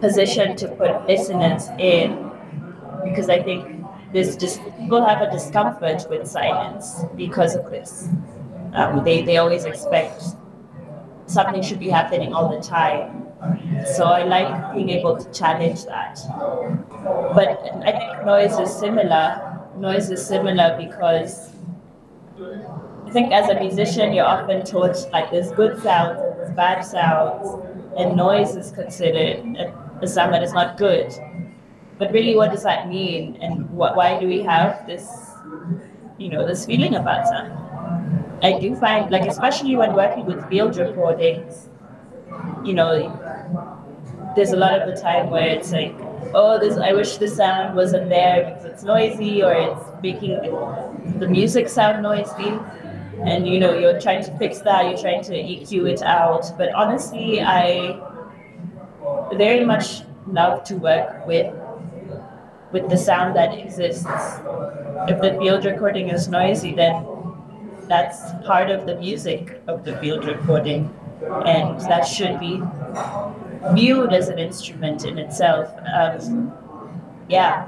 position 0.00 0.56
to 0.56 0.68
put 0.68 1.06
listeners 1.08 1.68
in 1.78 2.30
because 3.04 3.28
I 3.28 3.42
think 3.42 3.79
this 4.12 4.58
people 4.78 5.04
have 5.04 5.22
a 5.22 5.30
discomfort 5.30 6.06
with 6.10 6.26
silence 6.26 7.04
because 7.16 7.54
of 7.54 7.70
this. 7.70 8.08
Um, 8.74 9.04
they 9.04 9.22
they 9.22 9.36
always 9.38 9.64
expect 9.64 10.22
something 11.26 11.62
should 11.62 11.78
be 11.78 11.88
happening 11.88 12.32
all 12.32 12.48
the 12.48 12.60
time. 12.60 13.26
So 13.94 14.04
I 14.04 14.24
like 14.24 14.74
being 14.74 14.90
able 14.90 15.16
to 15.16 15.32
challenge 15.32 15.84
that. 15.86 16.20
But 17.34 17.60
I 17.86 17.92
think 17.92 18.26
noise 18.26 18.58
is 18.58 18.74
similar. 18.74 19.60
Noise 19.76 20.10
is 20.10 20.26
similar 20.26 20.76
because 20.76 21.52
I 23.06 23.10
think 23.10 23.32
as 23.32 23.48
a 23.48 23.58
musician 23.58 24.12
you're 24.12 24.26
often 24.26 24.64
taught 24.64 24.96
like 25.12 25.30
there's 25.30 25.50
good 25.52 25.82
sounds 25.82 26.20
and 26.20 26.38
there's 26.38 26.54
bad 26.54 26.82
sounds, 26.82 27.48
and 27.96 28.16
noise 28.16 28.56
is 28.56 28.72
considered 28.72 29.72
a 30.02 30.06
sound 30.06 30.34
that 30.34 30.42
is 30.42 30.52
not 30.52 30.76
good. 30.76 31.12
But 32.00 32.12
really, 32.12 32.34
what 32.34 32.50
does 32.50 32.62
that 32.62 32.88
mean, 32.88 33.36
and 33.42 33.70
what, 33.70 33.94
why 33.94 34.18
do 34.18 34.26
we 34.26 34.40
have 34.40 34.86
this, 34.86 35.06
you 36.16 36.30
know, 36.30 36.46
this 36.46 36.64
feeling 36.64 36.94
about 36.94 37.26
sound? 37.28 37.52
I 38.42 38.58
do 38.58 38.74
find, 38.74 39.10
like, 39.10 39.28
especially 39.28 39.76
when 39.76 39.92
working 39.92 40.24
with 40.24 40.48
field 40.48 40.78
recordings, 40.78 41.68
you 42.64 42.72
know, 42.72 42.94
there's 44.34 44.52
a 44.52 44.56
lot 44.56 44.80
of 44.80 44.88
the 44.88 44.98
time 44.98 45.28
where 45.28 45.46
it's 45.46 45.72
like, 45.72 45.94
oh, 46.32 46.58
this 46.58 46.78
I 46.78 46.94
wish 46.94 47.18
the 47.18 47.28
sound 47.28 47.76
wasn't 47.76 48.08
there 48.08 48.44
because 48.44 48.64
it's 48.64 48.82
noisy 48.82 49.42
or 49.42 49.52
it's 49.52 49.84
making 50.02 50.40
the 51.18 51.28
music 51.28 51.68
sound 51.68 52.02
noisy. 52.02 52.58
And 53.24 53.46
you 53.46 53.60
know, 53.60 53.76
you're 53.76 54.00
trying 54.00 54.24
to 54.24 54.38
fix 54.38 54.60
that, 54.60 54.86
you're 54.86 54.98
trying 54.98 55.22
to 55.24 55.34
EQ 55.34 55.90
it 55.90 56.02
out. 56.02 56.56
But 56.56 56.72
honestly, 56.72 57.42
I 57.42 58.00
very 59.34 59.66
much 59.66 60.02
love 60.26 60.64
to 60.64 60.76
work 60.76 61.26
with 61.26 61.52
with 62.72 62.88
the 62.88 62.96
sound 62.96 63.36
that 63.36 63.56
exists. 63.58 64.06
If 65.08 65.20
the 65.20 65.36
field 65.38 65.64
recording 65.64 66.08
is 66.08 66.28
noisy, 66.28 66.74
then 66.74 67.06
that's 67.88 68.32
part 68.46 68.70
of 68.70 68.86
the 68.86 68.96
music 68.96 69.60
of 69.66 69.84
the 69.84 69.96
field 69.96 70.24
recording, 70.24 70.94
and 71.46 71.80
that 71.82 72.06
should 72.06 72.38
be 72.38 72.62
viewed 73.74 74.12
as 74.12 74.28
an 74.28 74.38
instrument 74.38 75.04
in 75.04 75.18
itself. 75.18 75.68
Um, 75.92 76.52
yeah. 77.28 77.66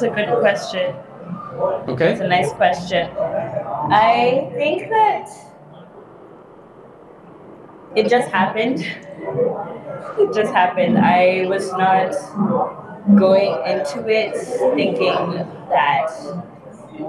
That's 0.00 0.12
a 0.12 0.16
good 0.16 0.40
question. 0.40 0.96
Okay. 1.90 2.12
It's 2.12 2.22
a 2.22 2.28
nice 2.28 2.52
question. 2.52 3.10
I 3.18 4.50
think 4.54 4.88
that 4.88 5.28
it 7.94 8.08
just 8.08 8.30
happened. 8.30 8.80
It 10.18 10.34
just 10.34 10.52
happened. 10.52 10.98
I 10.98 11.44
was 11.46 11.70
not 11.72 12.12
going 13.16 13.52
into 13.66 14.08
it 14.08 14.34
thinking 14.74 15.46
that, 15.68 16.10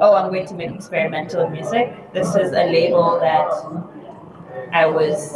oh, 0.01 0.13
I'm 0.13 0.29
going 0.29 0.45
to 0.47 0.53
make 0.53 0.71
experimental 0.71 1.49
music. 1.49 1.95
This 2.13 2.35
is 2.35 2.51
a 2.51 2.65
label 2.65 3.17
that 3.21 3.49
I 4.73 4.85
was, 4.85 5.33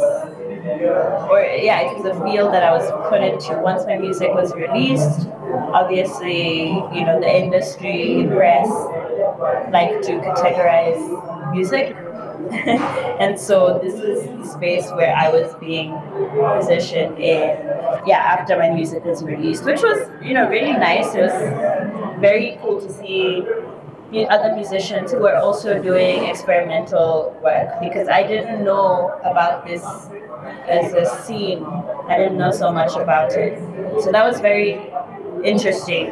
or 1.30 1.40
yeah, 1.40 1.80
it 1.80 1.96
was 1.96 2.04
a 2.04 2.24
field 2.24 2.52
that 2.52 2.62
I 2.62 2.72
was 2.72 2.90
put 3.08 3.22
into 3.22 3.58
once 3.62 3.86
my 3.86 3.96
music 3.96 4.34
was 4.34 4.54
released. 4.54 5.28
Obviously, 5.72 6.68
you 6.68 7.04
know, 7.04 7.20
the 7.20 7.42
industry, 7.42 8.26
press 8.30 8.68
like 9.70 10.02
to 10.02 10.12
categorize 10.36 11.52
music. 11.52 11.96
and 13.20 13.38
so 13.38 13.80
this 13.82 13.94
is 13.94 14.24
the 14.26 14.46
space 14.46 14.90
where 14.92 15.14
I 15.16 15.30
was 15.30 15.54
being 15.56 15.98
positioned 16.56 17.18
in, 17.18 17.58
yeah, 18.06 18.18
after 18.18 18.56
my 18.56 18.70
music 18.70 19.04
was 19.04 19.24
released, 19.24 19.64
which 19.64 19.82
was, 19.82 20.08
you 20.22 20.34
know, 20.34 20.48
really 20.48 20.72
nice. 20.72 21.14
It 21.14 21.22
was 21.22 22.20
very 22.20 22.58
cool 22.62 22.80
to 22.80 22.92
see 22.92 23.42
other 24.30 24.54
musicians 24.54 25.12
who 25.12 25.26
are 25.26 25.36
also 25.36 25.82
doing 25.82 26.24
experimental 26.24 27.36
work 27.42 27.80
because 27.80 28.08
I 28.08 28.22
didn't 28.22 28.64
know 28.64 29.18
about 29.24 29.66
this 29.66 29.82
as 30.68 30.92
a 30.94 31.04
scene. 31.24 31.64
I 32.08 32.16
didn't 32.16 32.38
know 32.38 32.52
so 32.52 32.70
much 32.70 32.94
about 32.96 33.32
it. 33.32 33.58
So 34.02 34.12
that 34.12 34.24
was 34.24 34.40
very 34.40 34.74
interesting. 35.44 36.10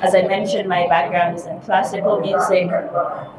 As 0.00 0.14
I 0.14 0.22
mentioned, 0.22 0.68
my 0.68 0.86
background 0.88 1.36
is 1.36 1.46
in 1.46 1.60
classical 1.60 2.20
music, 2.20 2.70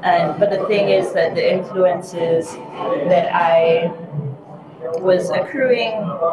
and 0.03 0.39
but 0.39 0.49
the 0.49 0.65
thing 0.67 0.89
is 0.89 1.13
that 1.13 1.35
the 1.35 1.53
influences 1.53 2.53
that 3.07 3.33
I 3.33 3.91
was 4.99 5.29
accruing, 5.29 5.91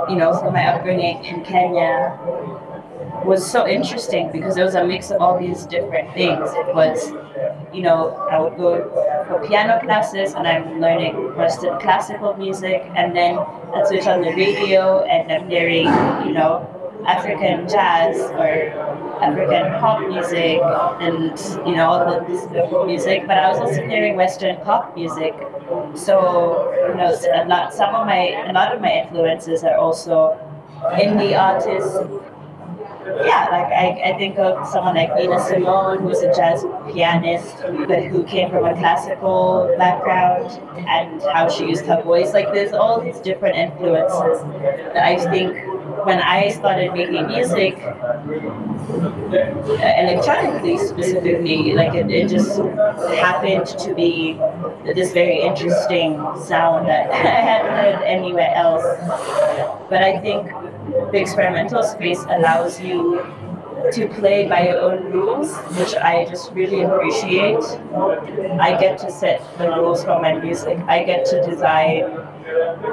you 0.09 0.17
know, 0.17 0.37
from 0.39 0.55
my 0.55 0.67
upbringing 0.67 1.25
in 1.25 1.45
Kenya 1.45 2.19
was 3.25 3.49
so 3.49 3.67
interesting 3.67 4.31
because 4.33 4.57
it 4.57 4.63
was 4.63 4.75
a 4.75 4.85
mix 4.85 5.11
of 5.11 5.21
all 5.21 5.39
these 5.39 5.67
different 5.67 6.13
things. 6.15 6.51
It 6.55 6.75
was, 6.75 7.13
you 7.73 7.83
know, 7.83 8.17
I 8.31 8.39
would 8.41 8.57
go 8.57 8.89
for 9.29 9.47
piano 9.47 9.81
classes 9.81 10.35
and 10.35 10.47
I'm 10.47 10.81
learning 10.81 11.37
Western 11.37 11.79
classical 11.81 12.35
music, 12.37 12.83
and 12.95 13.15
then 13.15 13.39
I'd 13.39 13.87
switch 13.89 14.07
on 14.07 14.23
the 14.23 14.31
radio 14.31 15.03
and 15.05 15.31
I'm 15.31 15.49
hearing, 15.49 15.87
you 16.27 16.33
know, 16.33 16.69
African 17.07 17.69
jazz 17.69 18.19
or 18.33 18.71
African 19.23 19.73
pop 19.81 20.01
music 20.09 20.61
and 21.01 21.39
you 21.67 21.77
know 21.77 21.87
all 21.91 22.05
the 22.05 22.25
this 22.27 22.47
music. 22.87 23.27
But 23.27 23.39
I 23.39 23.51
was 23.51 23.59
also 23.59 23.87
hearing 23.87 24.17
Western 24.17 24.57
pop 24.59 24.95
music. 24.97 25.35
So 25.95 26.73
you 26.89 26.95
know, 26.95 27.17
a 27.35 27.47
lot 27.47 27.73
some 27.75 27.95
of 27.95 28.07
my 28.07 28.49
a 28.49 28.53
lot 28.53 28.75
of 28.75 28.81
my 28.81 28.93
influences 29.05 29.65
are 29.65 29.77
also 29.77 30.39
indie 30.95 31.39
artists 31.39 31.97
yeah, 33.25 33.49
like 33.51 33.73
I, 33.73 34.13
I 34.13 34.19
think 34.19 34.39
of 34.39 34.67
someone 34.69 34.95
like 34.95 35.15
Nina 35.15 35.41
Simone, 35.41 35.99
who's 36.01 36.21
a 36.21 36.35
jazz 36.35 36.65
pianist, 36.93 37.57
but 37.89 38.05
who 38.05 38.25
came 38.25 38.51
from 38.51 38.65
a 38.65 38.75
classical 38.75 39.75
background, 39.79 40.61
and 40.87 41.23
how 41.23 41.49
she 41.49 41.67
used 41.67 41.87
her 41.87 42.03
voice. 42.03 42.33
Like 42.33 42.53
there's 42.53 42.73
all 42.73 43.01
these 43.01 43.19
different 43.19 43.57
influences 43.57 44.43
that 44.93 45.05
I 45.05 45.17
think 45.31 45.57
when 46.05 46.21
I 46.21 46.49
started 46.51 46.93
making 46.93 47.27
music, 47.27 47.77
uh, 47.79 48.21
electronically 50.03 50.79
specifically, 50.79 51.73
like 51.75 51.95
it, 51.95 52.11
it 52.11 52.29
just 52.29 52.59
happened 53.19 53.67
to 53.67 53.95
be 53.95 54.35
this 54.85 55.13
very 55.13 55.41
interesting 55.41 56.15
sound 56.45 56.89
that 56.89 57.11
I 57.13 57.41
hadn't 57.41 57.73
heard 57.73 58.03
anywhere 58.05 58.53
else. 58.55 58.85
But 59.89 60.03
I 60.03 60.19
think 60.21 60.51
the 61.13 61.21
experimental 61.21 61.83
space 61.83 62.23
allows 62.29 62.81
you 62.81 63.25
to 63.93 64.09
play 64.09 64.47
by 64.47 64.69
your 64.69 64.81
own 64.81 65.11
rules, 65.11 65.55
which 65.79 65.95
I 65.97 66.27
just 66.27 66.53
really 66.53 66.83
appreciate. 66.83 67.63
I 68.61 68.77
get 68.79 68.99
to 68.99 69.11
set 69.11 69.43
the 69.59 69.69
rules 69.69 70.05
for 70.05 70.21
my 70.21 70.35
music. 70.35 70.79
I 70.87 71.03
get 71.05 71.25
to 71.27 71.45
design 71.49 72.20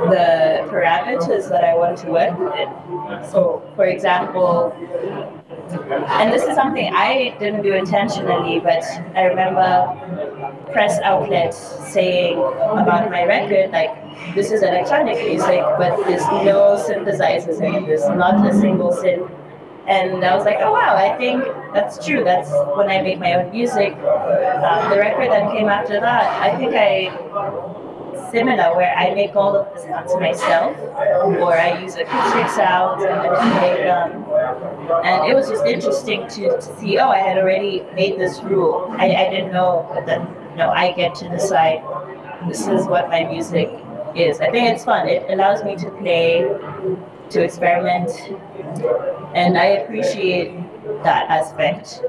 the 0.10 0.68
parameters 0.70 1.50
that 1.50 1.64
I 1.64 1.76
want 1.76 1.98
to 2.00 2.12
work 2.12 2.38
with. 2.38 3.32
So, 3.32 3.64
for 3.76 3.86
example, 3.86 4.74
and 6.08 6.32
this 6.32 6.44
is 6.44 6.56
something 6.56 6.94
I 6.94 7.36
didn't 7.40 7.64
do 7.64 7.74
intentionally, 7.74 8.60
but 8.60 8.84
I 9.16 9.24
remember 9.24 9.72
press 10.72 11.00
outlets 11.02 11.58
saying 11.92 12.38
about 12.38 13.10
my 13.10 13.24
record, 13.26 13.72
like, 13.72 13.92
this 14.36 14.52
is 14.52 14.64
electronic 14.64 15.18
music, 15.28 15.62
but 15.78 15.98
there's 16.06 16.26
no 16.46 16.78
synthesizers 16.78 17.62
in 17.62 17.90
it, 17.90 18.18
not 18.18 18.46
a 18.48 18.54
single 18.54 18.92
synth. 18.92 19.30
And 19.88 20.24
I 20.24 20.36
was 20.36 20.44
like, 20.44 20.58
oh 20.60 20.74
wow, 20.74 20.98
I 20.98 21.18
think 21.18 21.44
that's 21.74 22.06
true. 22.06 22.24
That's 22.24 22.52
when 22.76 22.90
I 22.90 23.02
made 23.02 23.22
my 23.22 23.36
own 23.36 23.52
music. 23.52 23.94
Um, 23.94 24.90
the 24.90 24.98
record 25.00 25.32
that 25.32 25.50
came 25.54 25.70
after 25.70 26.02
that, 26.02 26.42
I 26.42 26.58
think 26.58 26.74
I 26.76 27.08
similar 28.32 28.76
where 28.76 28.94
I 28.96 29.14
make 29.14 29.36
all 29.36 29.56
of 29.56 29.74
the 29.74 29.82
sounds 29.82 30.14
myself, 30.16 30.78
or 30.78 31.54
I 31.54 31.80
use 31.82 31.96
acoustic 31.96 32.50
sounds 32.50 33.04
and 33.04 33.16
manipulate 33.16 33.84
them. 33.84 34.26
And 35.04 35.30
it 35.30 35.36
was 35.36 35.50
just 35.50 35.66
interesting 35.66 36.28
to, 36.30 36.56
to 36.56 36.78
see, 36.80 36.98
oh, 36.98 37.10
I 37.10 37.20
had 37.20 37.38
already 37.38 37.86
made 37.96 38.20
this 38.20 38.42
rule. 38.42 38.94
I, 38.98 39.14
I 39.14 39.30
didn't 39.30 39.52
know 39.52 39.88
that, 40.06 40.22
you 40.52 40.58
know, 40.58 40.70
I 40.70 40.94
get 40.94 41.16
to 41.16 41.30
decide 41.30 41.84
this 42.48 42.68
is 42.68 42.86
what 42.88 43.10
my 43.10 43.24
music 43.24 43.70
is. 44.16 44.40
I 44.40 44.50
think 44.52 44.70
it's 44.74 44.86
fun. 44.86 45.08
It 45.08 45.30
allows 45.30 45.64
me 45.64 45.76
to 45.78 45.90
play, 45.92 46.48
to 47.30 47.44
experiment, 47.44 48.12
and 49.36 49.58
I 49.58 49.66
appreciate 49.66 50.54
that 51.04 51.30
aspect. 51.30 52.02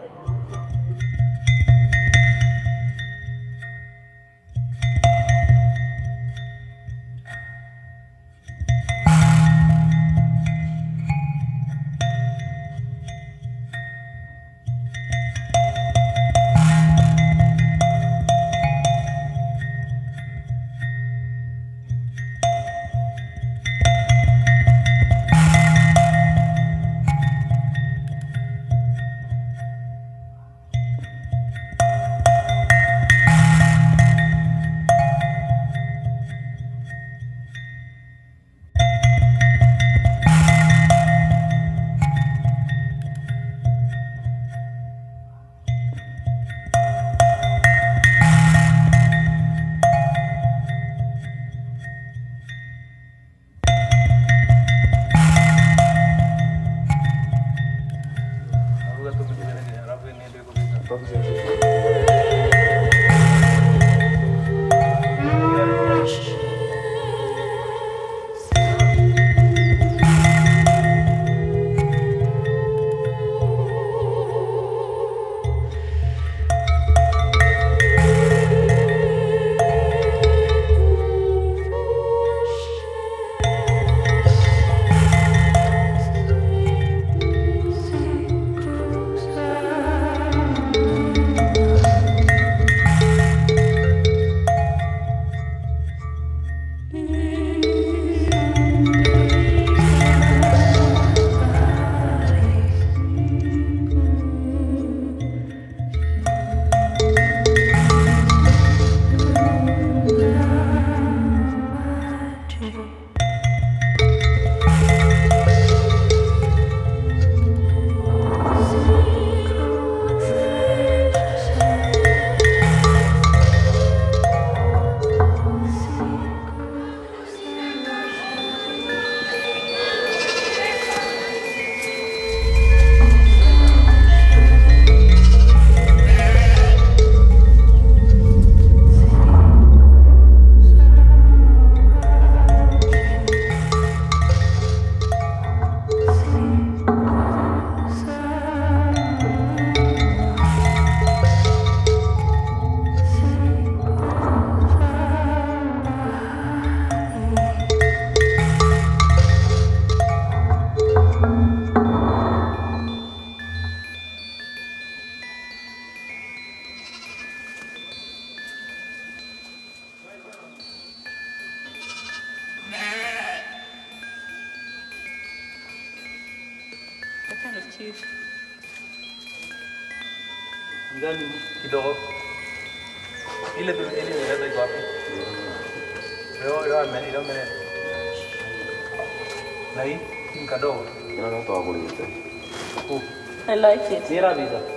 I 193.59 193.61
like 193.61 193.91
it. 193.91 194.09
Mira 194.09 194.35
vida. 194.35 194.68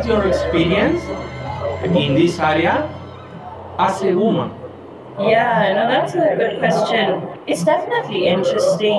Is 0.00 0.06
your 0.06 0.26
experience 0.26 1.02
in 1.84 2.14
this 2.14 2.38
area 2.38 2.88
as 3.78 4.02
a 4.02 4.14
woman? 4.14 4.50
Yeah, 5.18 5.74
no, 5.74 5.88
that's 5.92 6.14
a 6.14 6.36
good 6.40 6.58
question. 6.58 7.28
It's 7.46 7.64
definitely 7.64 8.26
interesting. 8.26 8.98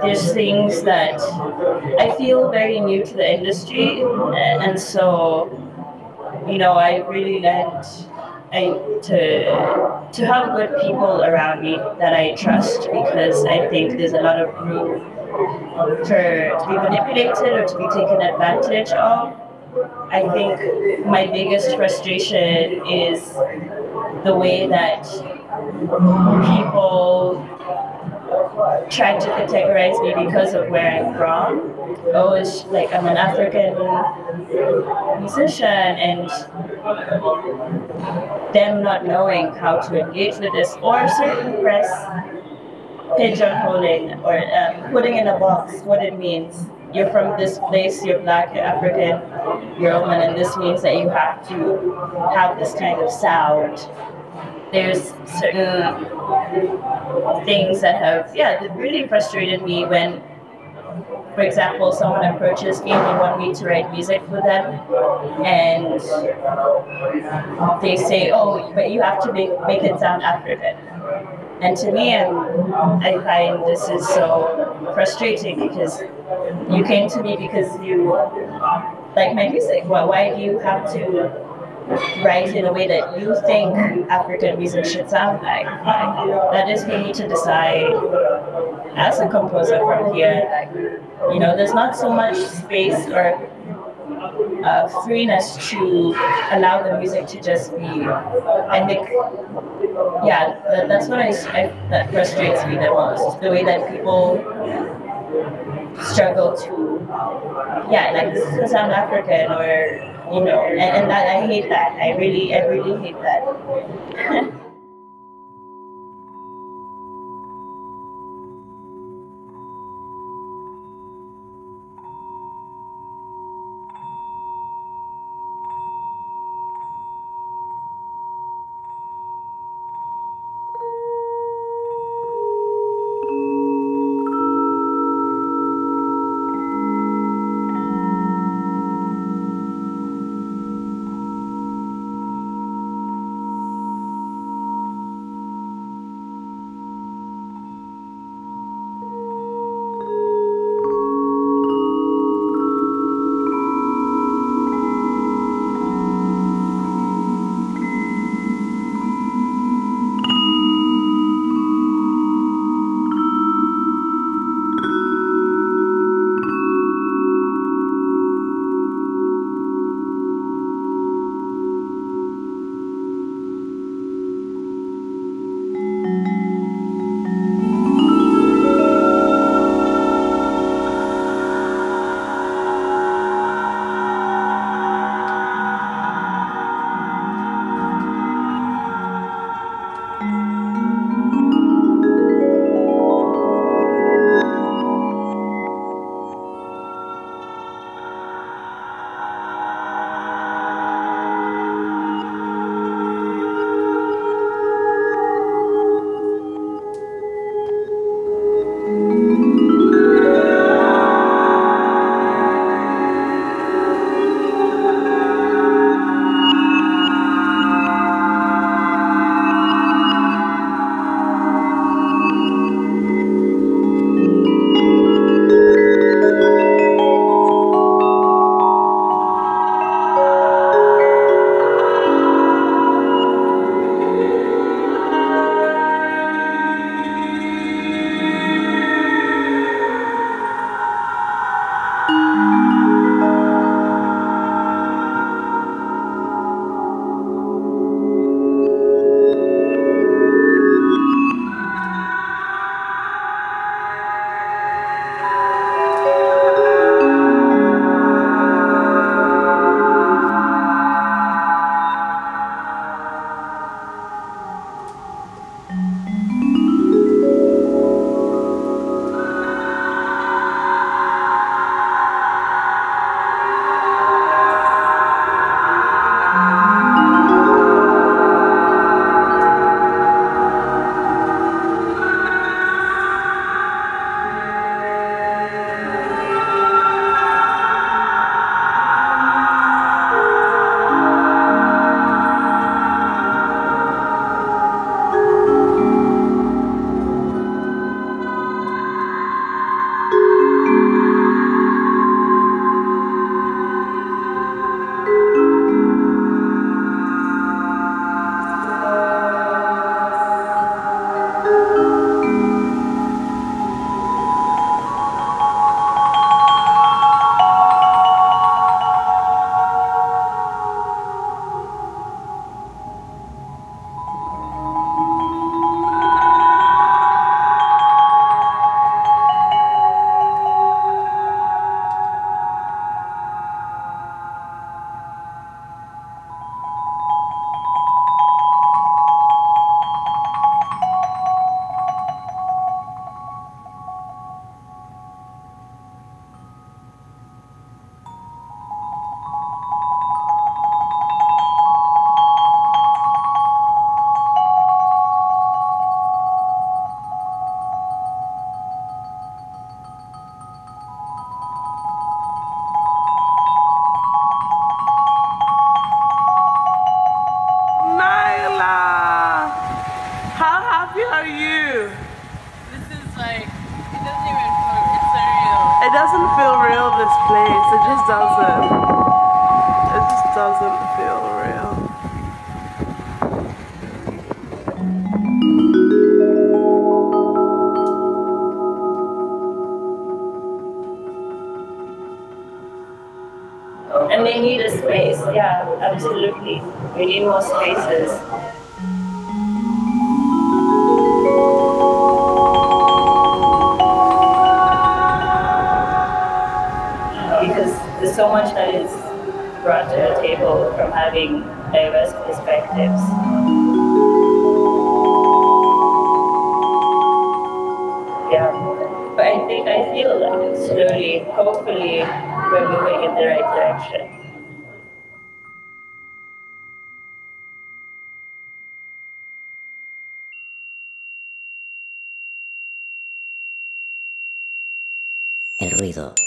There's 0.00 0.32
things 0.32 0.82
that 0.82 1.20
I 1.98 2.14
feel 2.16 2.52
very 2.52 2.78
new 2.78 3.04
to 3.04 3.14
the 3.14 3.34
industry, 3.34 4.00
and 4.00 4.78
so, 4.78 5.50
you 6.46 6.58
know, 6.58 6.74
I 6.74 6.98
really 7.08 7.40
learned 7.40 7.84
I, 8.52 8.78
to 9.10 10.10
to 10.12 10.24
have 10.24 10.54
good 10.54 10.70
people 10.80 11.24
around 11.24 11.62
me 11.62 11.78
that 11.98 12.14
I 12.14 12.36
trust 12.36 12.82
because 12.92 13.44
I 13.44 13.66
think 13.70 13.98
there's 13.98 14.12
a 14.12 14.22
lot 14.22 14.38
of 14.38 14.54
room 14.64 15.00
for 16.06 16.54
to 16.60 16.64
be 16.68 16.74
manipulated 16.74 17.52
or 17.58 17.66
to 17.66 17.76
be 17.76 17.88
taken 17.88 18.22
advantage 18.22 18.92
of. 18.92 19.47
I 20.10 20.28
think 20.32 21.06
my 21.06 21.26
biggest 21.26 21.76
frustration 21.76 22.86
is 22.86 23.32
the 24.24 24.34
way 24.34 24.66
that 24.66 25.04
people 26.46 27.44
try 28.90 29.18
to 29.18 29.28
categorize 29.28 30.02
me 30.02 30.24
because 30.26 30.54
of 30.54 30.68
where 30.68 30.90
I'm 30.90 31.14
from. 31.16 31.74
Oh, 32.14 32.34
it's 32.34 32.64
like 32.66 32.92
I'm 32.92 33.06
an 33.06 33.16
African 33.16 33.74
musician, 35.20 35.66
and 35.66 36.28
them 38.54 38.82
not 38.82 39.06
knowing 39.06 39.52
how 39.54 39.80
to 39.80 40.00
engage 40.00 40.38
with 40.38 40.52
this, 40.52 40.76
or 40.82 41.06
certain 41.08 41.60
press 41.62 41.88
pigeonholing 43.18 44.22
or 44.22 44.36
um, 44.36 44.92
putting 44.92 45.16
in 45.16 45.26
a 45.28 45.38
box 45.38 45.80
what 45.82 46.02
it 46.02 46.18
means. 46.18 46.66
You're 46.92 47.10
from 47.10 47.38
this 47.38 47.58
place, 47.58 48.02
you're 48.02 48.20
black, 48.20 48.54
you're 48.54 48.64
African, 48.64 49.20
you're 49.80 49.92
a 49.92 50.00
woman, 50.00 50.22
and 50.22 50.36
this 50.36 50.56
means 50.56 50.80
that 50.82 50.96
you 50.96 51.10
have 51.10 51.46
to 51.48 52.30
have 52.34 52.58
this 52.58 52.72
kind 52.74 53.00
of 53.00 53.10
sound. 53.10 53.78
There's 54.72 55.12
certain 55.38 56.06
things 57.44 57.82
that 57.82 58.02
have, 58.02 58.34
yeah, 58.34 58.64
really 58.74 59.06
frustrated 59.06 59.62
me 59.62 59.84
when, 59.84 60.22
for 61.34 61.42
example, 61.42 61.92
someone 61.92 62.24
approaches 62.24 62.82
me 62.82 62.92
and 62.92 63.00
they 63.06 63.20
want 63.20 63.38
me 63.38 63.54
to 63.54 63.66
write 63.66 63.90
music 63.92 64.22
for 64.26 64.40
them, 64.40 64.80
and 65.44 66.00
they 67.82 67.96
say, 67.96 68.30
oh, 68.32 68.72
but 68.74 68.90
you 68.90 69.02
have 69.02 69.22
to 69.24 69.32
make, 69.32 69.50
make 69.66 69.82
it 69.82 70.00
sound 70.00 70.22
African. 70.22 70.76
And 71.60 71.76
to 71.78 71.92
me, 71.92 72.16
I'm, 72.16 73.02
I 73.02 73.12
find 73.24 73.66
this 73.66 73.88
is 73.88 74.08
so 74.08 74.90
frustrating 74.94 75.58
because 75.58 76.02
you 76.70 76.84
came 76.84 77.08
to 77.10 77.22
me 77.22 77.36
because 77.36 77.80
you 77.80 78.12
like 79.16 79.34
my 79.34 79.48
music. 79.48 79.84
Why, 79.84 80.04
why 80.04 80.34
do 80.34 80.42
you 80.42 80.58
have 80.58 80.92
to 80.92 81.02
write 82.22 82.54
in 82.54 82.66
a 82.66 82.72
way 82.72 82.86
that 82.86 83.18
you 83.20 83.34
think 83.46 83.74
African 84.10 84.58
music 84.58 84.84
should 84.84 85.08
sound 85.08 85.42
like? 85.42 85.64
like 85.64 86.52
that 86.52 86.68
is 86.68 86.84
for 86.84 86.98
me 86.98 87.12
to 87.12 87.28
decide 87.28 87.92
as 88.96 89.20
a 89.20 89.28
composer 89.28 89.78
from 89.78 90.14
here. 90.14 90.48
Like, 90.50 90.70
you 91.32 91.40
know, 91.40 91.56
there's 91.56 91.74
not 91.74 91.96
so 91.96 92.12
much 92.12 92.36
space 92.36 93.06
or 93.08 93.38
uh, 94.64 94.88
freeness 95.04 95.56
to 95.70 96.14
allow 96.52 96.82
the 96.82 96.98
music 96.98 97.26
to 97.28 97.40
just 97.40 97.76
be. 97.76 97.86
I 97.86 98.84
think, 98.86 99.08
yeah, 100.24 100.60
that, 100.70 100.88
that's 100.88 101.08
what 101.08 101.20
I, 101.20 101.28
I 101.28 101.88
that 101.90 102.10
frustrates 102.10 102.64
me 102.66 102.74
the 102.76 102.90
most. 102.90 103.40
The 103.40 103.50
way 103.50 103.64
that 103.64 103.90
people 103.90 104.38
struggle 106.02 106.56
to, 106.56 107.06
yeah, 107.90 108.12
like 108.12 108.34
this 108.34 108.44
is 108.56 108.70
South 108.70 108.90
African 108.90 109.52
or 109.52 110.14
you 110.32 110.44
know, 110.44 110.66
and, 110.66 110.80
and 110.80 111.10
that 111.10 111.26
I 111.26 111.46
hate 111.46 111.68
that. 111.70 111.92
I 111.92 112.16
really, 112.16 112.54
I 112.54 112.66
really 112.66 113.00
hate 113.02 113.16
that. 113.22 114.52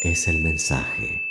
es 0.01 0.27
el 0.29 0.39
mensaje. 0.39 1.30